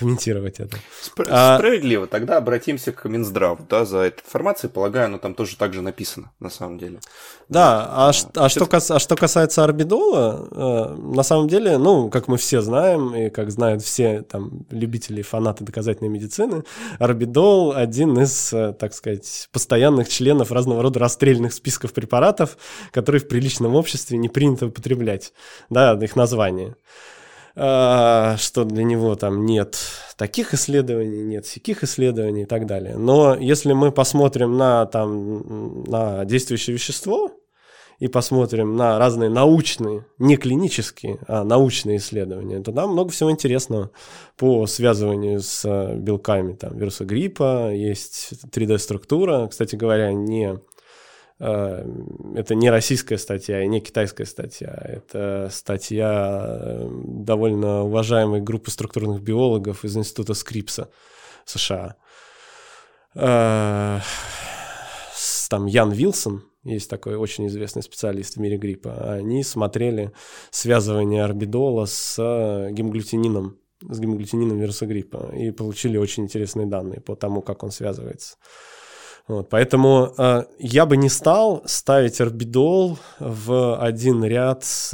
[0.00, 0.76] комментировать это.
[1.02, 1.58] Спр- а...
[1.58, 2.06] Справедливо.
[2.06, 4.72] Тогда обратимся к Минздраву, да, за этой информацией.
[4.72, 7.00] Полагаю, оно там тоже так же написано, на самом деле.
[7.48, 8.90] Да, а, а, а, что, кас...
[8.90, 13.50] а что касается орбидола, э, на самом деле, ну, как мы все знаем, и как
[13.50, 16.64] знают все там любители, фанаты доказательной медицины,
[16.98, 22.56] орбидол один из, э, так сказать, постоянных членов разного рода расстрельных списков препаратов,
[22.92, 25.32] которые в приличном обществе не принято употреблять,
[25.68, 26.76] да, их название.
[27.56, 29.76] А, что для него там нет
[30.16, 32.96] таких исследований, нет всяких исследований и так далее.
[32.96, 37.32] Но если мы посмотрим на, там, на действующее вещество
[37.98, 43.90] и посмотрим на разные научные, не клинические, а научные исследования, то там много всего интересного
[44.36, 50.60] по связыванию с а, белками там, вируса гриппа, есть 3D-структура, кстати говоря, не
[51.40, 54.78] это не российская статья и не китайская статья.
[54.84, 60.90] Это статья э, довольно уважаемой группы структурных биологов из Института Скрипса
[61.46, 61.96] США.
[63.14, 64.00] Э,
[65.48, 70.12] там Ян Вилсон, есть такой очень известный специалист в мире гриппа, они смотрели
[70.50, 72.18] связывание орбидола с
[72.70, 78.36] гемоглютинином, с гемоглютинином вируса гриппа, и получили очень интересные данные по тому, как он связывается.
[79.30, 84.90] Вот, поэтому э, я бы не стал ставить орбидол в один ряд с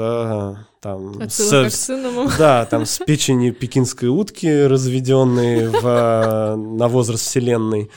[0.83, 1.91] там с,
[2.39, 7.91] да там с печенью пекинской утки разведенной в на возраст вселенной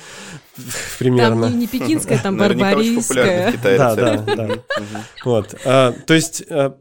[0.97, 1.49] примерно.
[1.49, 3.53] Там не, не пекинская, там барбарийская.
[3.61, 4.49] Да, да, да.
[5.25, 6.77] Вот, а, то есть а,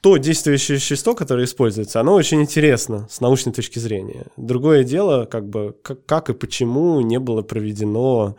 [0.00, 4.28] то действующее вещество, которое используется, оно очень интересно с научной точки зрения.
[4.38, 8.36] Другое дело, как бы, как, как и почему не было проведено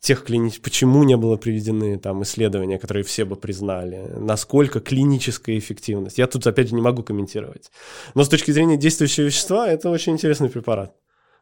[0.00, 0.60] тех клинич...
[0.60, 6.18] почему не было приведены там исследования, которые все бы признали, насколько клиническая эффективность.
[6.18, 7.70] Я тут, опять же, не могу комментировать.
[8.14, 10.94] Но с точки зрения действующего вещества, это очень интересный препарат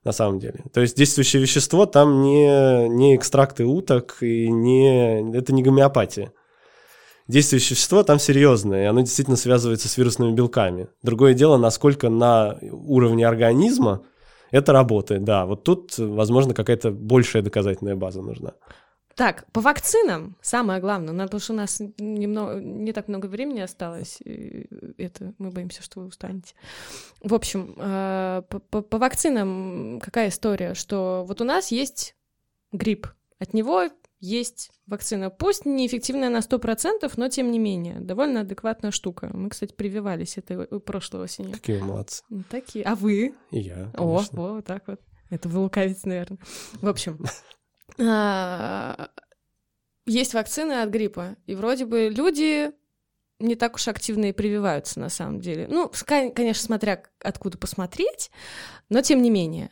[0.05, 0.61] на самом деле.
[0.73, 6.33] То есть действующее вещество там не, не экстракты уток и не, это не гомеопатия.
[7.27, 10.87] Действующее вещество там серьезное, и оно действительно связывается с вирусными белками.
[11.03, 14.03] Другое дело, насколько на уровне организма
[14.57, 15.47] это работает, да.
[15.47, 18.53] Вот тут, возможно, какая-то большая доказательная база нужна.
[19.15, 23.61] Так, по вакцинам самое главное, ну, потому что у нас немного, не так много времени
[23.61, 24.19] осталось,
[24.99, 26.55] это мы боимся, что вы устанете.
[27.23, 32.15] В общем, э, по вакцинам какая история, что вот у нас есть
[32.73, 33.07] грипп,
[33.39, 33.89] от него
[34.21, 35.31] есть вакцина.
[35.31, 39.31] Пусть неэффективная на 100%, но тем не менее, довольно адекватная штука.
[39.33, 41.53] Мы, кстати, прививались этой прошлой осенью.
[41.53, 42.23] Какие молодцы.
[42.29, 42.85] Ну, такие.
[42.85, 43.35] А вы?
[43.51, 45.01] И я, О, о, вот так вот.
[45.31, 46.39] Это вы лукавите, наверное.
[46.81, 47.25] В общем,
[47.99, 49.11] а,
[50.07, 52.73] есть вакцины от гриппа, и вроде бы люди
[53.39, 55.67] не так уж активно и прививаются на самом деле.
[55.69, 58.31] Ну, конечно, смотря откуда посмотреть,
[58.89, 59.71] но тем не менее.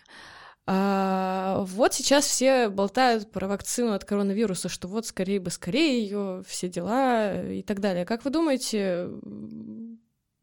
[0.67, 6.43] А, вот сейчас все болтают про вакцину от коронавируса, что вот скорее бы скорее ее,
[6.47, 8.07] все дела и так далее.
[8.07, 9.11] Как вы думаете,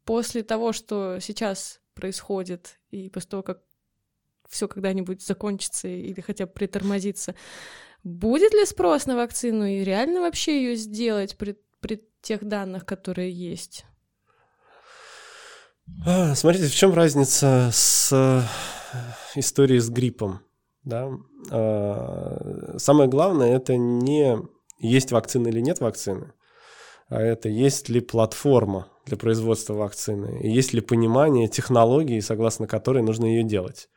[0.04, 3.62] после того, что сейчас происходит, и после того, как
[4.48, 7.34] все когда-нибудь закончится или хотя бы притормозится,
[8.04, 13.32] будет ли спрос на вакцину и реально вообще ее сделать при, при тех данных, которые
[13.32, 13.86] есть?
[16.06, 18.44] А, смотрите, в чем разница с
[19.36, 20.40] истории с гриппом.
[20.84, 21.10] Да?
[21.50, 24.38] А, самое главное это не
[24.78, 26.32] есть вакцина или нет вакцины,
[27.08, 33.02] а это есть ли платформа для производства вакцины, и есть ли понимание технологии, согласно которой
[33.02, 33.88] нужно ее делать.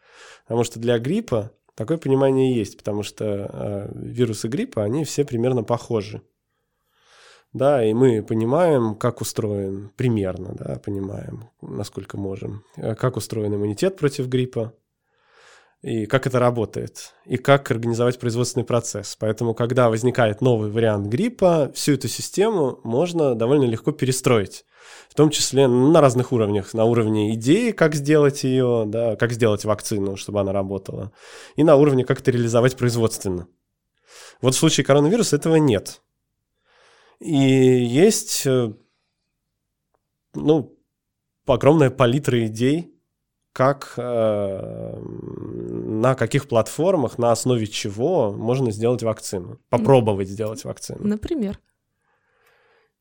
[0.44, 5.64] Потому что для гриппа такое понимание есть, потому что э, вирусы гриппа, они все примерно
[5.64, 6.22] похожи.
[7.54, 13.98] Да, и мы понимаем, как устроен, примерно, да, понимаем, насколько можем, э, как устроен иммунитет
[13.98, 14.74] против гриппа,
[15.86, 19.16] и как это работает, и как организовать производственный процесс.
[19.20, 24.66] Поэтому, когда возникает новый вариант гриппа, всю эту систему можно довольно легко перестроить.
[25.10, 26.74] В том числе на разных уровнях.
[26.74, 31.12] На уровне идеи, как сделать ее, да, как сделать вакцину, чтобы она работала.
[31.56, 33.48] И на уровне, как это реализовать производственно.
[34.42, 36.02] Вот в случае коронавируса этого нет.
[37.20, 38.74] И есть э,
[40.34, 40.76] ну,
[41.46, 42.95] огромная палитра идей,
[43.56, 51.00] как, э, на каких платформах, на основе чего можно сделать вакцину, попробовать сделать вакцину.
[51.08, 51.58] Например?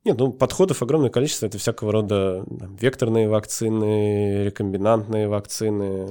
[0.05, 1.46] Нет, ну подходов огромное количество.
[1.46, 6.07] Это всякого рода там, векторные вакцины, рекомбинантные вакцины,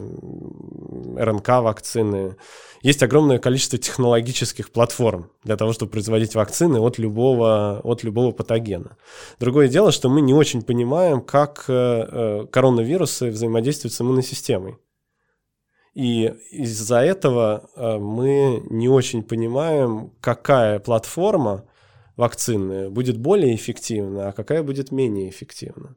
[1.16, 2.36] РНК-вакцины.
[2.82, 8.98] Есть огромное количество технологических платформ для того, чтобы производить вакцины от любого, от любого патогена.
[9.40, 14.78] Другое дело, что мы не очень понимаем, как э, э, коронавирусы взаимодействуют с иммунной системой.
[15.94, 21.66] И из-за этого э, мы не очень понимаем, какая платформа
[22.16, 25.96] вакцины будет более эффективна, а какая будет менее эффективна.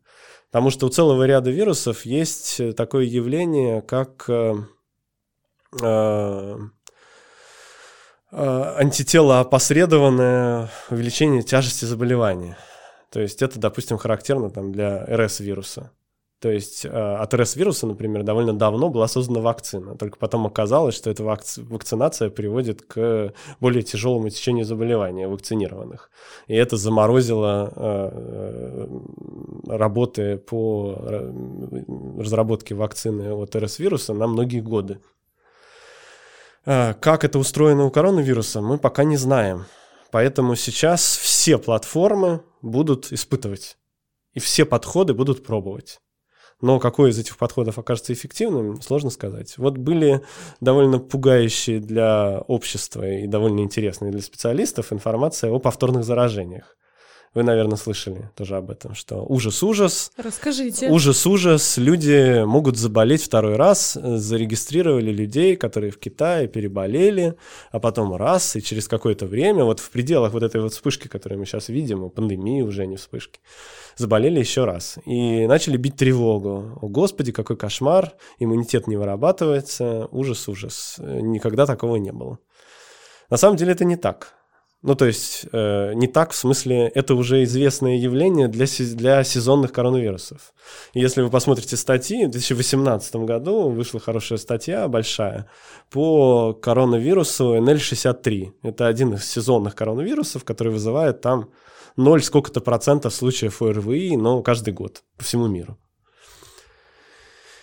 [0.50, 4.54] Потому что у целого ряда вирусов есть такое явление, как э,
[5.82, 6.56] э,
[8.30, 12.56] антитело опосредованное увеличение тяжести заболевания.
[13.10, 15.90] То есть это, допустим, характерно там, для РС-вируса.
[16.39, 19.97] То есть э, от РС-вируса, например, довольно давно была создана вакцина.
[19.97, 26.11] Только потом оказалось, что эта вакци- вакцинация приводит к более тяжелому течению заболевания вакцинированных.
[26.47, 28.87] И это заморозило э, э
[29.66, 31.32] работы по э,
[32.18, 35.01] разработке вакцины от РС-вируса на многие годы.
[36.64, 39.66] Как это устроено у коронавируса, мы пока не знаем.
[40.11, 43.76] Поэтому сейчас все платформы будут испытывать.
[44.34, 46.01] И все подходы будут пробовать.
[46.61, 49.59] Но какой из этих подходов окажется эффективным, сложно сказать.
[49.59, 50.22] Вот были
[50.61, 56.76] довольно пугающие для общества и довольно интересные для специалистов информация о повторных заражениях.
[57.36, 60.11] Вы, наверное, слышали тоже об этом, что ужас-ужас.
[60.16, 60.88] Расскажите.
[60.88, 61.76] Ужас-ужас.
[61.76, 63.92] Люди могут заболеть второй раз.
[63.92, 67.34] Зарегистрировали людей, которые в Китае переболели,
[67.72, 71.38] а потом раз, и через какое-то время, вот в пределах вот этой вот вспышки, которую
[71.38, 73.38] мы сейчас видим, пандемии уже, не вспышки,
[73.97, 74.99] заболели еще раз.
[75.05, 76.78] И начали бить тревогу.
[76.80, 80.97] О, Господи, какой кошмар, иммунитет не вырабатывается, ужас-ужас.
[80.99, 82.38] Никогда такого не было.
[83.30, 84.34] На самом деле это не так.
[84.82, 89.72] Ну, то есть э, не так, в смысле, это уже известное явление для, для сезонных
[89.72, 90.53] коронавирусов.
[90.94, 95.51] Если вы посмотрите статьи, в 2018 году вышла хорошая статья, большая,
[95.90, 98.53] по коронавирусу NL63.
[98.62, 101.51] Это один из сезонных коронавирусов, который вызывает там
[101.97, 105.78] 0 сколько-то процентов случаев ОРВИ, но каждый год по всему миру.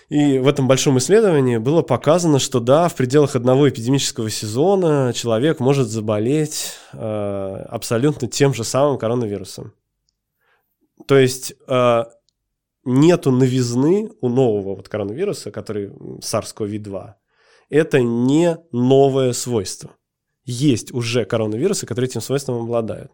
[0.10, 5.60] И в этом большом исследовании было показано, что да, в пределах одного эпидемического сезона человек
[5.60, 9.74] может заболеть э, абсолютно тем же самым коронавирусом.
[11.08, 12.04] То есть э,
[12.86, 17.14] нету новизны у нового вот коронавируса, который SARS-CoV-2.
[17.70, 19.96] Это не новое свойство.
[20.46, 23.12] Есть уже коронавирусы, которые этим свойством обладают.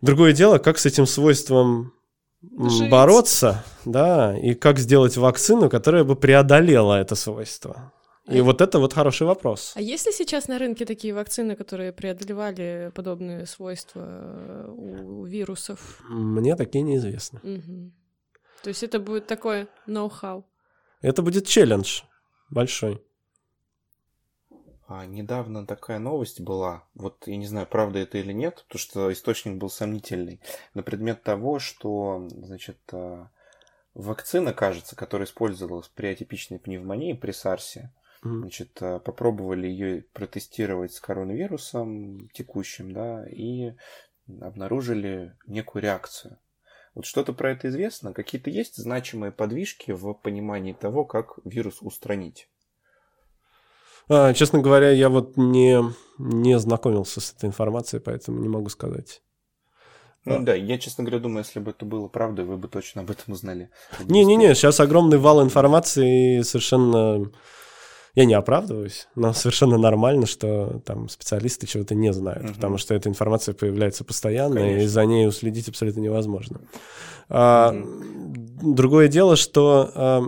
[0.00, 1.92] Другое дело, как с этим свойством
[2.40, 2.90] Жить.
[2.90, 7.92] бороться, да, и как сделать вакцину, которая бы преодолела это свойство.
[8.28, 9.72] И а вот это вот хороший вопрос.
[9.74, 16.00] А есть ли сейчас на рынке такие вакцины, которые преодолевали подобные свойства э, у вирусов?
[16.08, 17.40] Мне такие неизвестны.
[17.42, 17.92] Угу.
[18.62, 20.44] То есть это будет такой ноу-хау?
[21.00, 22.02] Это будет челлендж
[22.50, 23.02] большой.
[24.88, 29.12] А недавно такая новость была, вот я не знаю, правда это или нет, потому что
[29.12, 30.40] источник был сомнительный,
[30.72, 33.28] на предмет того, что, значит, а,
[33.92, 38.38] вакцина, кажется, которая использовалась при атипичной пневмонии, при САРСе, mm-hmm.
[38.40, 43.74] значит, а, попробовали ее протестировать с коронавирусом текущим, да, и
[44.40, 46.38] обнаружили некую реакцию.
[46.94, 48.14] Вот что-то про это известно?
[48.14, 52.48] Какие-то есть значимые подвижки в понимании того, как вирус устранить?
[54.08, 55.82] А, честно говоря, я вот не,
[56.18, 59.22] не знакомился с этой информацией, поэтому не могу сказать.
[60.24, 60.38] Ну а.
[60.40, 63.34] да, я, честно говоря, думаю, если бы это было правдой, вы бы точно об этом
[63.34, 63.70] узнали.
[64.00, 67.30] Не-не-не, сейчас огромный вал информации совершенно...
[68.14, 72.54] Я не оправдываюсь, но совершенно нормально, что там специалисты чего-то не знают, угу.
[72.54, 74.82] потому что эта информация появляется постоянно, Конечно.
[74.82, 76.56] и за ней уследить абсолютно невозможно.
[76.56, 76.68] Угу.
[77.30, 77.74] А,
[78.62, 80.22] другое дело, что а,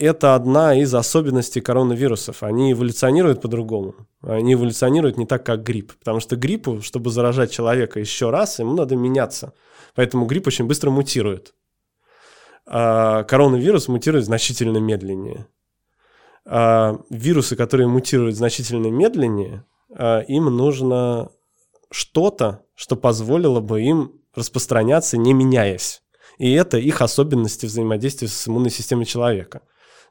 [0.00, 2.42] это одна из особенностей коронавирусов.
[2.42, 3.94] Они эволюционируют по-другому.
[4.22, 5.92] Они эволюционируют не так, как грипп.
[5.98, 9.52] Потому что гриппу, чтобы заражать человека еще раз, ему надо меняться.
[9.94, 11.54] Поэтому грипп очень быстро мутирует.
[12.66, 15.46] А коронавирус мутирует значительно медленнее.
[16.46, 21.30] А вирусы, которые мутируют значительно медленнее, а им нужно
[21.90, 26.02] что-то, что позволило бы им распространяться, не меняясь.
[26.38, 29.60] И это их особенности взаимодействия с иммунной системой человека.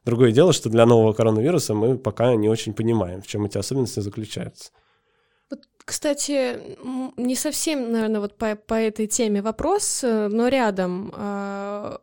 [0.05, 3.99] Другое дело, что для нового коронавируса мы пока не очень понимаем, в чем эти особенности
[3.99, 4.71] заключаются.
[5.49, 6.77] Вот, кстати,
[7.17, 11.11] не совсем, наверное, вот по, по этой теме вопрос, э, но рядом.
[11.15, 12.01] А,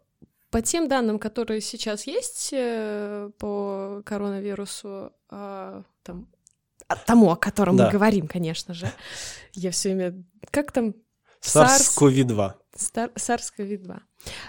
[0.51, 6.29] по тем данным, которые сейчас есть э, по коронавирусу, а, там,
[7.07, 7.87] тому, о котором да.
[7.87, 8.91] мы говорим, конечно же,
[9.53, 10.25] я все время...
[10.51, 10.95] Как там
[11.43, 12.53] SARS-CoV-2.
[12.75, 14.01] SARS-CoV-2.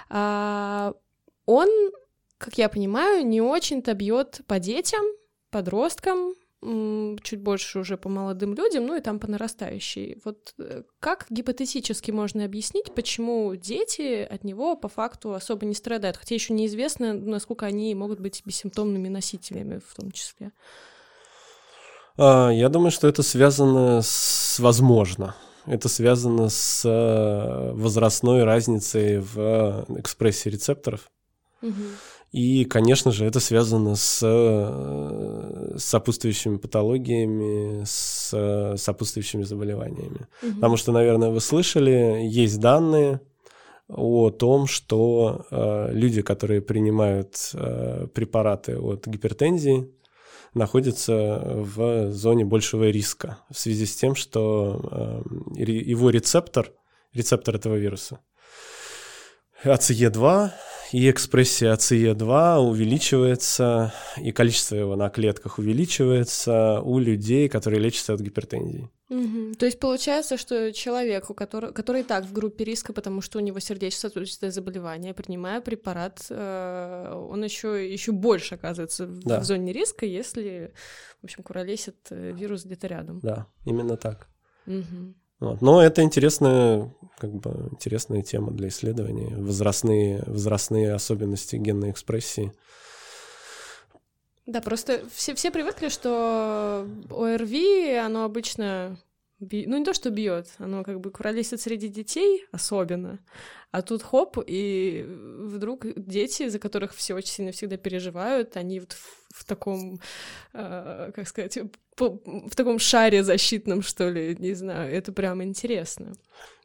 [0.09, 0.93] А,
[1.45, 1.67] он,
[2.37, 5.03] как я понимаю, не очень-то бьет по детям,
[5.49, 10.19] подросткам, чуть больше уже по молодым людям, ну и там по нарастающей.
[10.25, 16.17] Вот э, как гипотетически можно объяснить, почему дети от него по факту особо не страдают,
[16.17, 20.51] хотя еще неизвестно, насколько они могут быть бессимптомными носителями в том числе.
[22.17, 25.35] А, я думаю, что это связано с, возможно,
[25.67, 31.01] это связано с э, возрастной разницей в экспрессии рецепторов.
[31.61, 31.73] Угу.
[32.31, 40.27] И, конечно же, это связано с, э, с сопутствующими патологиями, с э, сопутствующими заболеваниями.
[40.43, 40.55] Угу.
[40.55, 43.21] Потому что, наверное, вы слышали, есть данные
[43.87, 49.89] о том, что э, люди, которые принимают э, препараты от гипертензии,
[50.53, 55.23] находятся в зоне большего риска в связи с тем, что
[55.55, 56.73] э, его рецептор,
[57.13, 58.19] рецептор этого вируса,
[59.63, 60.51] АЦЕ2
[60.91, 68.21] и экспрессия АЦЕ2 увеличивается, и количество его на клетках увеличивается у людей, которые лечатся от
[68.21, 68.89] гипертензии.
[69.09, 69.53] Угу.
[69.57, 73.39] То есть получается, что человек, у которого, который и так в группе риска, потому что
[73.39, 79.39] у него сердечно-сосудистое заболевание, принимая препарат, э, он еще, еще больше оказывается да.
[79.39, 80.73] в зоне риска, если,
[81.21, 83.19] в общем, куролесит э, вирус где-то рядом.
[83.21, 84.27] Да, именно так.
[84.65, 85.15] Угу.
[85.39, 85.61] Вот.
[85.61, 89.35] Но это интересная, как бы, интересная тема для исследования.
[89.37, 92.51] Возрастные, возрастные особенности генной экспрессии.
[94.47, 98.97] Да, просто все, все привыкли, что ОРВИ, оно обычно
[99.39, 99.65] би...
[99.67, 103.19] ну не то, что бьет, оно как бы куролесит среди детей особенно,
[103.71, 108.93] а тут хоп, и вдруг дети, за которых все очень сильно всегда переживают, они вот
[108.93, 109.99] в, в таком,
[110.53, 111.59] э, как сказать,
[111.95, 116.13] по, в таком шаре защитном, что ли, не знаю, это прям интересно.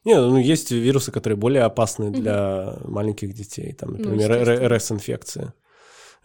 [0.05, 2.89] Не, ну есть вирусы, которые более опасны для mm-hmm.
[2.89, 5.53] маленьких детей, там, ну, например, ну, РС-инфекция.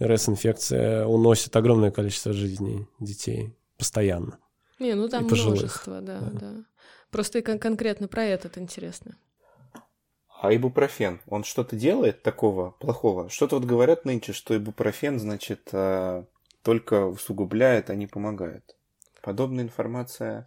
[0.01, 4.39] РС-инфекция уносит огромное количество жизней детей постоянно.
[4.79, 6.65] Не, ну там множество, да, да, да.
[7.11, 9.17] Просто и кон- конкретно про этот интересно.
[10.41, 13.29] А ибупрофен, он что-то делает такого плохого?
[13.29, 16.25] Что-то вот говорят нынче, что ибупрофен, значит, э,
[16.63, 18.77] только усугубляет, а не помогает.
[19.21, 20.47] Подобная информация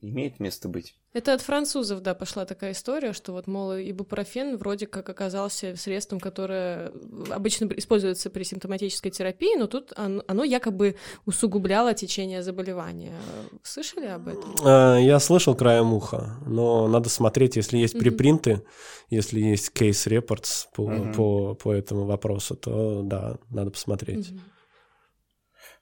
[0.00, 0.96] имеет место быть.
[1.18, 6.20] Это от французов, да, пошла такая история, что вот, мол, ибупрофен вроде как оказался средством,
[6.20, 6.92] которое
[7.28, 10.94] обычно используется при симптоматической терапии, но тут оно, оно якобы
[11.26, 13.16] усугубляло течение заболевания.
[13.64, 14.54] Слышали об этом?
[14.64, 19.06] А, я слышал краем уха, но надо смотреть, если есть припринты, mm-hmm.
[19.10, 21.14] если есть кейс-репортс по, mm-hmm.
[21.14, 24.28] по, по этому вопросу, то да, надо посмотреть.
[24.28, 24.57] Mm-hmm.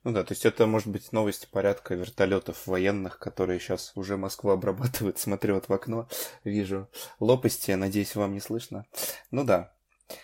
[0.07, 4.53] Ну да, то есть это может быть новости порядка вертолетов военных, которые сейчас уже Москву
[4.53, 5.19] обрабатывают.
[5.19, 6.09] Смотрю вот в окно,
[6.45, 6.89] вижу
[7.19, 8.87] лопасти, надеюсь, вам не слышно.
[9.33, 9.75] Ну да.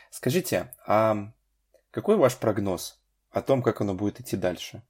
[0.09, 1.33] Скажите, а
[1.91, 3.03] какой ваш прогноз
[3.33, 4.85] о том, как оно будет идти дальше?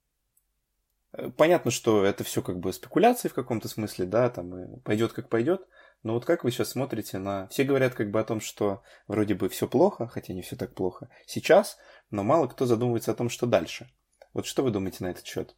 [1.15, 5.31] Э, понятно, что это все как бы спекуляции в каком-то смысле, да, там пойдет как
[5.31, 5.67] пойдет.
[6.03, 7.49] Но вот как вы сейчас смотрите на...
[7.49, 10.75] Все говорят как бы о том, что вроде бы все плохо, хотя не все так
[10.75, 11.79] плохо сейчас,
[12.11, 13.91] но мало кто задумывается о том, что дальше.
[14.35, 15.55] Вот что вы думаете на этот счет?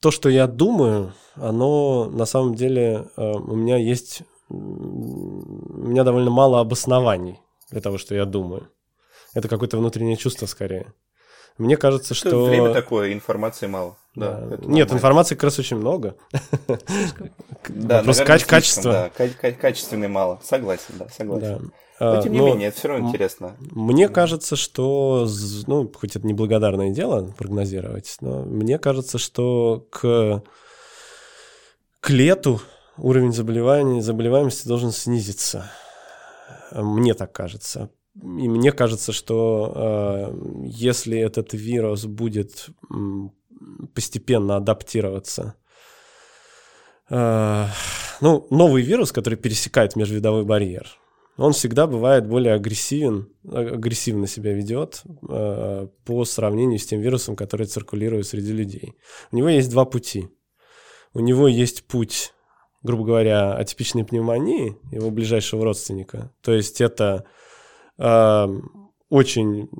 [0.00, 6.30] То, что я думаю, оно на самом деле э, у меня есть, у меня довольно
[6.30, 7.40] мало обоснований
[7.70, 8.70] для того, что я думаю.
[9.34, 10.92] Это какое-то внутреннее чувство скорее.
[11.58, 12.28] Мне кажется, что...
[12.28, 12.44] что...
[12.44, 13.96] Время такое, информации мало.
[14.14, 14.56] Да, да.
[14.62, 16.16] Нет, информации как раз очень много.
[17.68, 19.10] Да, Просто качество.
[19.12, 20.40] Да, качественный мало.
[20.42, 21.72] Согласен, да, согласен.
[22.02, 23.56] Но, тем не Но менее, это все равно интересно.
[23.70, 25.28] Мне кажется, что,
[25.66, 30.42] ну, хоть это неблагодарное дело прогнозировать, но мне кажется, что к,
[32.00, 32.60] к лету
[32.96, 35.70] уровень заболеваний, заболеваемости должен снизиться.
[36.72, 37.90] Мне так кажется.
[38.16, 42.68] И мне кажется, что э, если этот вирус будет
[43.94, 45.54] постепенно адаптироваться,
[47.08, 47.66] э,
[48.20, 50.98] ну, новый вирус, который пересекает межвидовой барьер,
[51.36, 57.66] он всегда бывает более агрессивен, агрессивно себя ведет э, по сравнению с тем вирусом, который
[57.66, 58.94] циркулирует среди людей.
[59.30, 60.28] У него есть два пути.
[61.14, 62.32] У него есть путь,
[62.82, 66.32] грубо говоря, атипичной пневмонии, его ближайшего родственника.
[66.42, 67.24] То есть это
[67.98, 68.46] э,
[69.08, 69.70] очень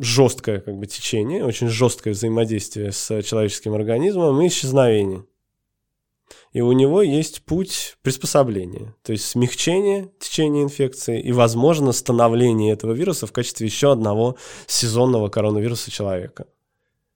[0.00, 5.24] жесткое как бы, течение, очень жесткое взаимодействие с человеческим организмом и исчезновение
[6.52, 12.92] и у него есть путь приспособления, то есть смягчение течения инфекции и, возможно, становление этого
[12.92, 14.36] вируса в качестве еще одного
[14.66, 16.46] сезонного коронавируса человека.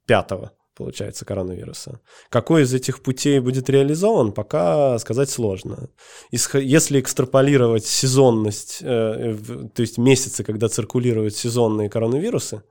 [0.06, 2.00] Пятого, получается, коронавируса.
[2.28, 5.88] Какой из этих путей будет реализован, пока сказать сложно.
[6.30, 9.36] Если экстраполировать сезонность, э,
[9.74, 12.62] то есть месяцы, когда циркулируют сезонные коронавирусы,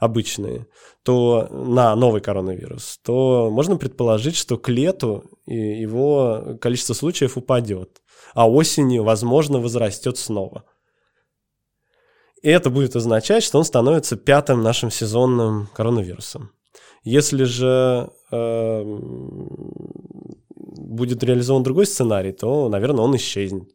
[0.00, 0.66] обычные,
[1.04, 8.02] то на новый коронавирус, то можно предположить, что к лету его количество случаев упадет,
[8.34, 10.64] а осенью, возможно, возрастет снова.
[12.42, 16.50] И это будет означать, что он становится пятым нашим сезонным коронавирусом.
[17.02, 18.82] Если же э,
[20.56, 23.70] будет реализован другой сценарий, то, наверное, он исчезнет.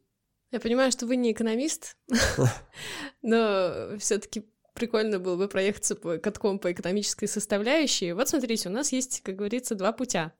[0.52, 1.98] Я понимаю, что вы не экономист,
[3.22, 4.46] но все-таки
[4.76, 8.12] прикольно было бы проехаться по катком по экономической составляющей.
[8.12, 10.34] Вот смотрите, у нас есть, как говорится, два путя.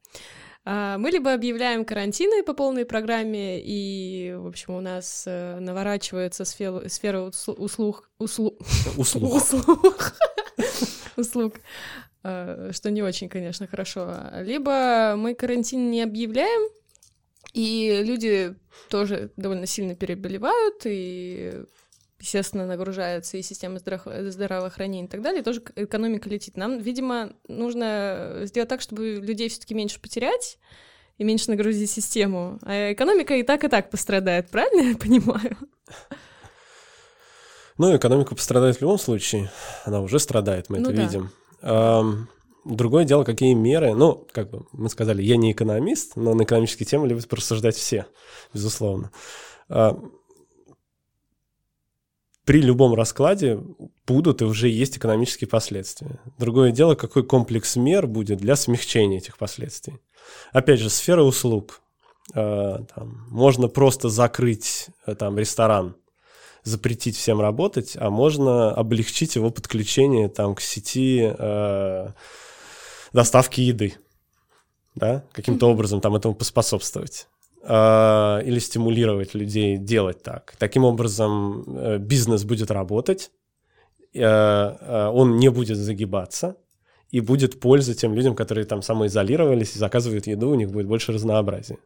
[0.66, 6.46] А, мы либо объявляем карантины по полной программе, и, в общем, у нас э, наворачивается
[6.46, 7.22] сфера, сфера
[7.58, 8.10] услуг...
[8.20, 8.60] Услуг.
[8.98, 9.34] Услуг.
[9.34, 10.14] Услуг.
[11.16, 11.56] Услуг.
[12.22, 14.16] Что не очень, конечно, хорошо.
[14.42, 16.72] Либо мы карантин не объявляем,
[17.54, 18.56] и люди
[18.90, 21.64] тоже довольно сильно переболевают, и
[22.20, 26.58] естественно, нагружается и система здраво- здравоохранения и так далее, тоже экономика летит.
[26.58, 30.58] Нам, видимо, нужно сделать так, чтобы людей все-таки меньше потерять
[31.18, 32.60] и меньше нагрузить систему.
[32.64, 35.58] А экономика и так, и так пострадает, правильно я понимаю?
[37.78, 39.52] Ну, экономика пострадает в любом случае.
[39.84, 41.04] Она уже страдает, мы ну, это да.
[41.04, 42.30] видим.
[42.64, 43.94] Другое дело, какие меры.
[43.94, 48.08] Ну, как бы мы сказали, я не экономист, но на экономические темы любят порассуждать все,
[48.54, 49.12] безусловно
[52.46, 53.60] при любом раскладе
[54.06, 56.20] будут и уже есть экономические последствия.
[56.38, 60.00] Другое дело, какой комплекс мер будет для смягчения этих последствий.
[60.54, 61.82] Опять же, сфера услуг.
[62.34, 65.96] Э, там, можно просто закрыть э, там, ресторан,
[66.64, 72.10] запретить всем работать, а можно облегчить его подключение там, к сети э,
[73.12, 73.96] доставки еды.
[74.94, 75.24] Да?
[75.34, 77.28] Каким-то образом там этому поспособствовать.
[77.68, 80.56] А, или стимулировать людей делать так.
[80.60, 83.32] Таким образом, э, бизнес будет работать,
[84.14, 86.58] э, э, он не будет загибаться,
[87.10, 91.12] и будет польза тем людям, которые там самоизолировались и заказывают еду, у них будет больше
[91.12, 91.80] разнообразия.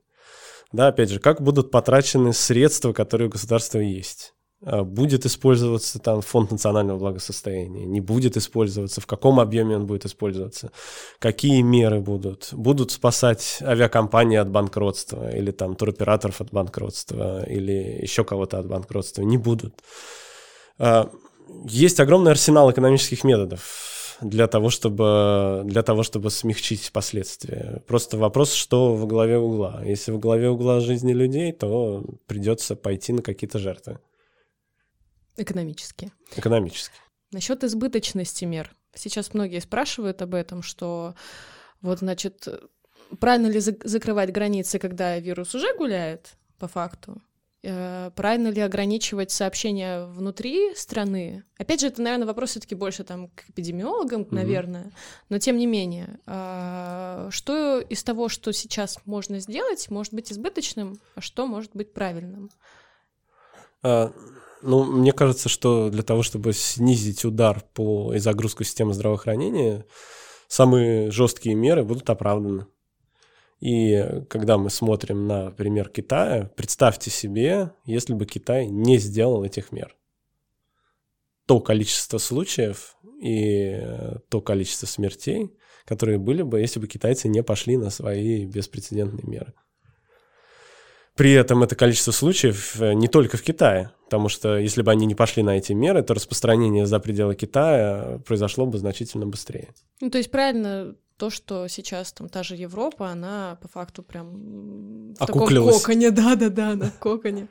[0.73, 4.33] Да, опять же, как будут потрачены средства, которые у государства есть.
[4.61, 10.05] А, будет использоваться там фонд национального благосостояния, не будет использоваться, в каком объеме он будет
[10.05, 10.71] использоваться,
[11.19, 18.25] какие меры будут, будут спасать авиакомпании от банкротства или там туроператоров от банкротства или еще
[18.25, 19.75] кого-то от банкротства, не будут.
[20.77, 21.09] А,
[21.65, 23.61] есть огромный арсенал экономических методов
[24.19, 27.81] для того, чтобы, для того, чтобы смягчить последствия.
[27.87, 29.81] Просто вопрос, что в голове угла.
[29.85, 33.99] Если в голове угла жизни людей, то придется пойти на какие-то жертвы.
[35.39, 36.11] Экономические.
[36.35, 37.01] Экономические.
[37.31, 38.71] Насчет избыточности мер.
[38.93, 41.15] Сейчас многие спрашивают об этом, что
[41.81, 42.47] вот, значит,
[43.19, 47.21] правильно ли закрывать границы, когда вирус уже гуляет, по факту?
[47.61, 51.43] Э, правильно ли ограничивать сообщения внутри страны?
[51.57, 54.35] Опять же, это, наверное, вопрос все-таки больше там к эпидемиологам, mm-hmm.
[54.35, 54.91] наверное,
[55.27, 60.99] но тем не менее, а, что из того, что сейчас можно сделать, может быть избыточным,
[61.15, 62.49] а что может быть правильным?
[63.81, 64.13] А,
[64.61, 69.85] ну, мне кажется, что для того, чтобы снизить удар по и загрузку системы здравоохранения,
[70.47, 72.67] самые жесткие меры будут оправданы.
[73.59, 79.71] И когда мы смотрим на пример Китая, представьте себе, если бы Китай не сделал этих
[79.71, 79.95] мер.
[81.45, 83.81] То количество случаев и
[84.29, 85.51] то количество смертей,
[85.85, 89.53] которые были бы, если бы китайцы не пошли на свои беспрецедентные меры.
[91.19, 95.05] При этом это количество случаев э, не только в Китае, потому что если бы они
[95.05, 99.67] не пошли на эти меры, то распространение за пределы Китая произошло бы значительно быстрее.
[99.99, 105.11] Ну, то есть правильно то, что сейчас там та же Европа, она по факту прям
[105.11, 107.49] в таком коконе, да-да-да, на коконе.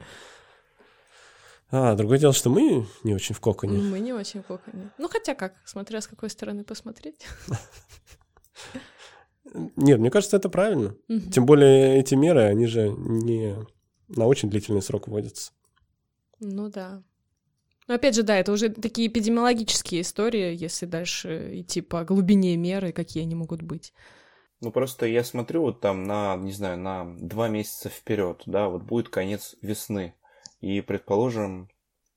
[1.71, 3.77] А, другое дело, что мы не очень в коконе.
[3.77, 4.93] Мы не очень в коконе.
[4.97, 7.27] Ну, хотя как, смотря с какой стороны посмотреть.
[9.77, 10.95] Нет, мне кажется, это правильно.
[11.09, 11.31] Угу.
[11.33, 13.57] Тем более эти меры, они же не
[14.09, 15.53] на очень длительный срок вводятся.
[16.41, 17.03] Ну да.
[17.87, 22.93] Но опять же, да, это уже такие эпидемиологические истории, если дальше идти по глубине меры,
[22.93, 23.93] какие они могут быть.
[24.61, 28.83] Ну просто я смотрю вот там на, не знаю, на два месяца вперед, да, вот
[28.83, 30.15] будет конец весны.
[30.61, 31.71] И, предположим,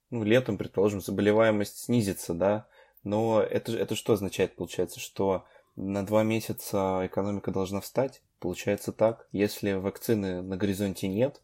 [0.09, 2.67] ну, летом, предположим, заболеваемость снизится, да,
[3.03, 5.45] но это, это что означает, получается, что
[5.76, 8.22] на два месяца экономика должна встать.
[8.39, 9.28] Получается так.
[9.32, 11.41] Если вакцины на горизонте нет,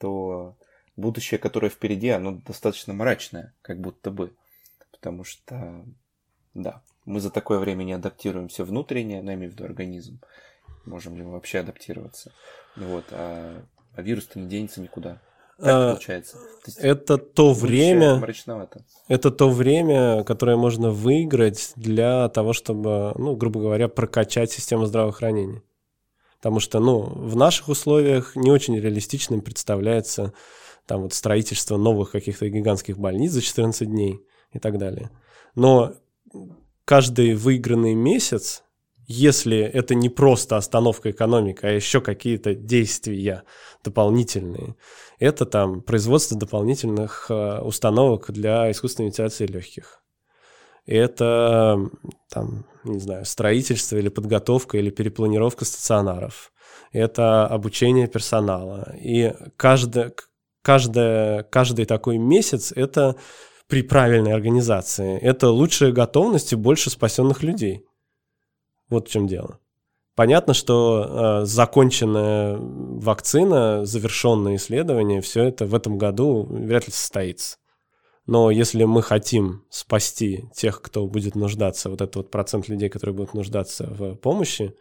[0.00, 0.56] то
[0.96, 4.34] будущее, которое впереди, оно достаточно мрачное, как будто бы.
[4.90, 5.84] Потому что,
[6.54, 6.82] да.
[7.04, 10.20] мы за такое время не адаптируемся внутренне, ну, я имею в виду организм,
[10.84, 12.32] можем ли мы вообще адаптироваться.
[12.76, 15.20] Вот, а, а вирус-то не денется никуда.
[15.62, 16.36] Так а, получается.
[16.38, 18.16] То есть, это то время...
[18.16, 18.84] Мрачновато.
[19.06, 25.62] Это то время, которое можно выиграть для того, чтобы, ну, грубо говоря, прокачать систему здравоохранения.
[26.38, 30.32] Потому что, ну, в наших условиях не очень реалистичным представляется
[30.86, 34.20] там вот строительство новых каких-то гигантских больниц за 14 дней
[34.52, 35.10] и так далее.
[35.54, 35.94] Но
[36.84, 38.64] каждый выигранный месяц,
[39.06, 43.44] если это не просто остановка экономики, а еще какие-то действия
[43.84, 44.74] дополнительные,
[45.22, 50.02] это там производство дополнительных э, установок для искусственной вентиляции легких.
[50.84, 51.78] Это
[52.28, 56.52] там, не знаю, строительство или подготовка или перепланировка стационаров.
[56.90, 58.96] Это обучение персонала.
[59.00, 60.12] И каждое,
[60.62, 63.14] каждое, каждый такой месяц это
[63.68, 65.20] при правильной организации.
[65.20, 67.86] Это лучшая готовность и больше спасенных людей.
[68.88, 69.60] Вот в чем дело.
[70.14, 77.56] Понятно, что э, законченная вакцина, завершенное исследование, все это в этом году вряд ли состоится.
[78.26, 83.16] Но если мы хотим спасти тех, кто будет нуждаться, вот этот вот процент людей, которые
[83.16, 84.74] будут нуждаться в помощи,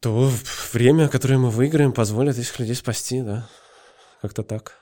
[0.00, 0.30] то
[0.72, 3.48] время, которое мы выиграем, позволит этих людей спасти, да.
[4.20, 4.74] Как-то так.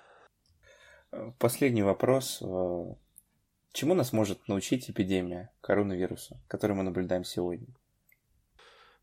[1.39, 2.43] Последний вопрос.
[2.43, 2.95] Э,
[3.73, 7.69] чему нас может научить эпидемия коронавируса, которую мы наблюдаем сегодня?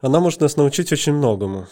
[0.02, 1.68] Она может нас научить очень многому.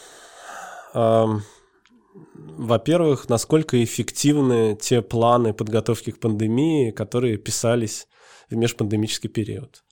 [2.58, 8.08] Во-первых, насколько эффективны те планы подготовки к пандемии, которые писались
[8.50, 9.84] в межпандемический период.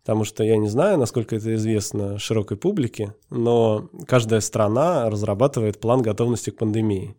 [0.00, 6.02] Потому что я не знаю, насколько это известно широкой публике, но каждая страна разрабатывает план
[6.02, 7.16] готовности к пандемии.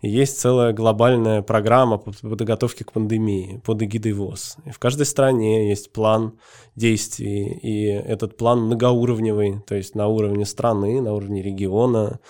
[0.00, 4.56] Есть целая глобальная программа по подготовке к пандемии под эгидой ВОЗ.
[4.64, 6.38] И в каждой стране есть план
[6.76, 12.20] действий, и этот план многоуровневый, то есть на уровне страны, на уровне региона,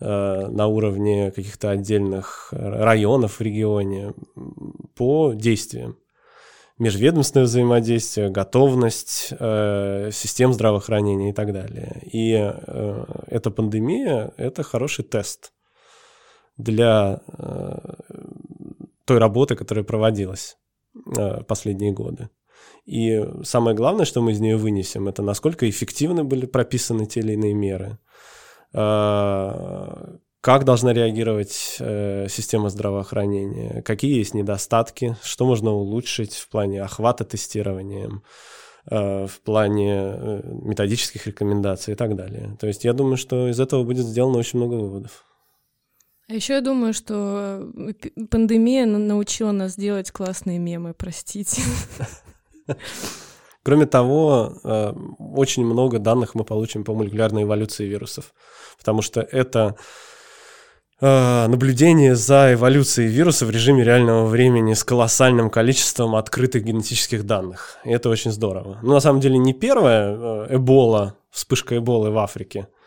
[0.00, 4.14] э, на уровне каких-то отдельных районов в регионе
[4.94, 5.98] по действиям
[6.78, 12.00] межведомственное взаимодействие, готовность э, систем здравоохранения и так далее.
[12.10, 15.52] И э, эта пандемия– это хороший тест
[16.58, 17.78] для э,
[19.04, 20.58] той работы, которая проводилась
[21.16, 22.28] э, последние годы.
[22.84, 27.34] И самое главное, что мы из нее вынесем, это насколько эффективны были прописаны те или
[27.34, 27.98] иные меры,
[28.74, 37.24] э, как должна реагировать система здравоохранения, какие есть недостатки, что можно улучшить в плане охвата
[37.24, 38.22] тестированием,
[38.86, 42.56] в плане методических рекомендаций и так далее.
[42.60, 45.27] То есть я думаю, что из этого будет сделано очень много выводов.
[46.30, 47.94] А еще я думаю, что э,
[48.30, 51.62] пандемия научила нас делать классные мемы, простите.
[53.62, 58.34] Кроме того, э, очень много данных мы получим по молекулярной эволюции вирусов,
[58.78, 59.76] потому что это
[61.00, 67.78] э, наблюдение за эволюцией вируса в режиме реального времени с колоссальным количеством открытых генетических данных.
[67.86, 68.80] И это очень здорово.
[68.82, 72.68] Но на самом деле не первая Эбола, вспышка Эболы в Африке–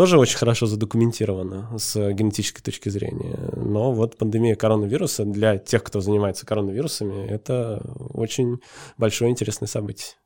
[0.00, 3.36] тоже очень хорошо задокументировано с генетической точки зрения.
[3.54, 7.82] Но вот пандемия коронавируса для тех, кто занимается коронавирусами, это
[8.14, 8.62] очень
[8.96, 10.16] большое интересное событие.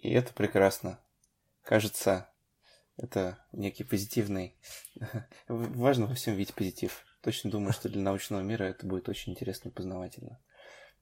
[0.00, 1.00] И это прекрасно.
[1.62, 2.28] Кажется,
[2.98, 4.54] это некий позитивный...
[5.48, 7.06] Важно во всем видеть позитив.
[7.22, 10.40] Точно думаю, что для научного мира это будет очень интересно и познавательно.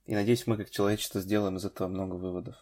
[0.05, 2.55] И надеюсь, мы как человечество сделаем из этого много выводов.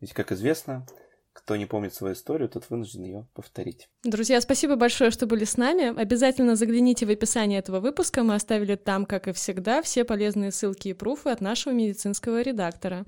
[0.00, 0.88] Ведь, как известно,
[1.32, 3.88] кто не помнит свою историю, тот вынужден ее повторить.
[4.02, 5.98] Друзья, спасибо большое, что были с нами.
[5.98, 8.22] Обязательно загляните в описание этого выпуска.
[8.22, 13.06] Мы оставили там, как и всегда, все полезные ссылки и пруфы от нашего медицинского редактора.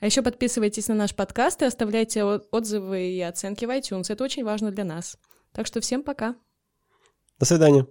[0.00, 4.12] А еще подписывайтесь на наш подкаст и оставляйте отзывы и оценки в iTunes.
[4.12, 5.16] Это очень важно для нас.
[5.52, 6.34] Так что всем пока.
[7.38, 7.86] До свидания.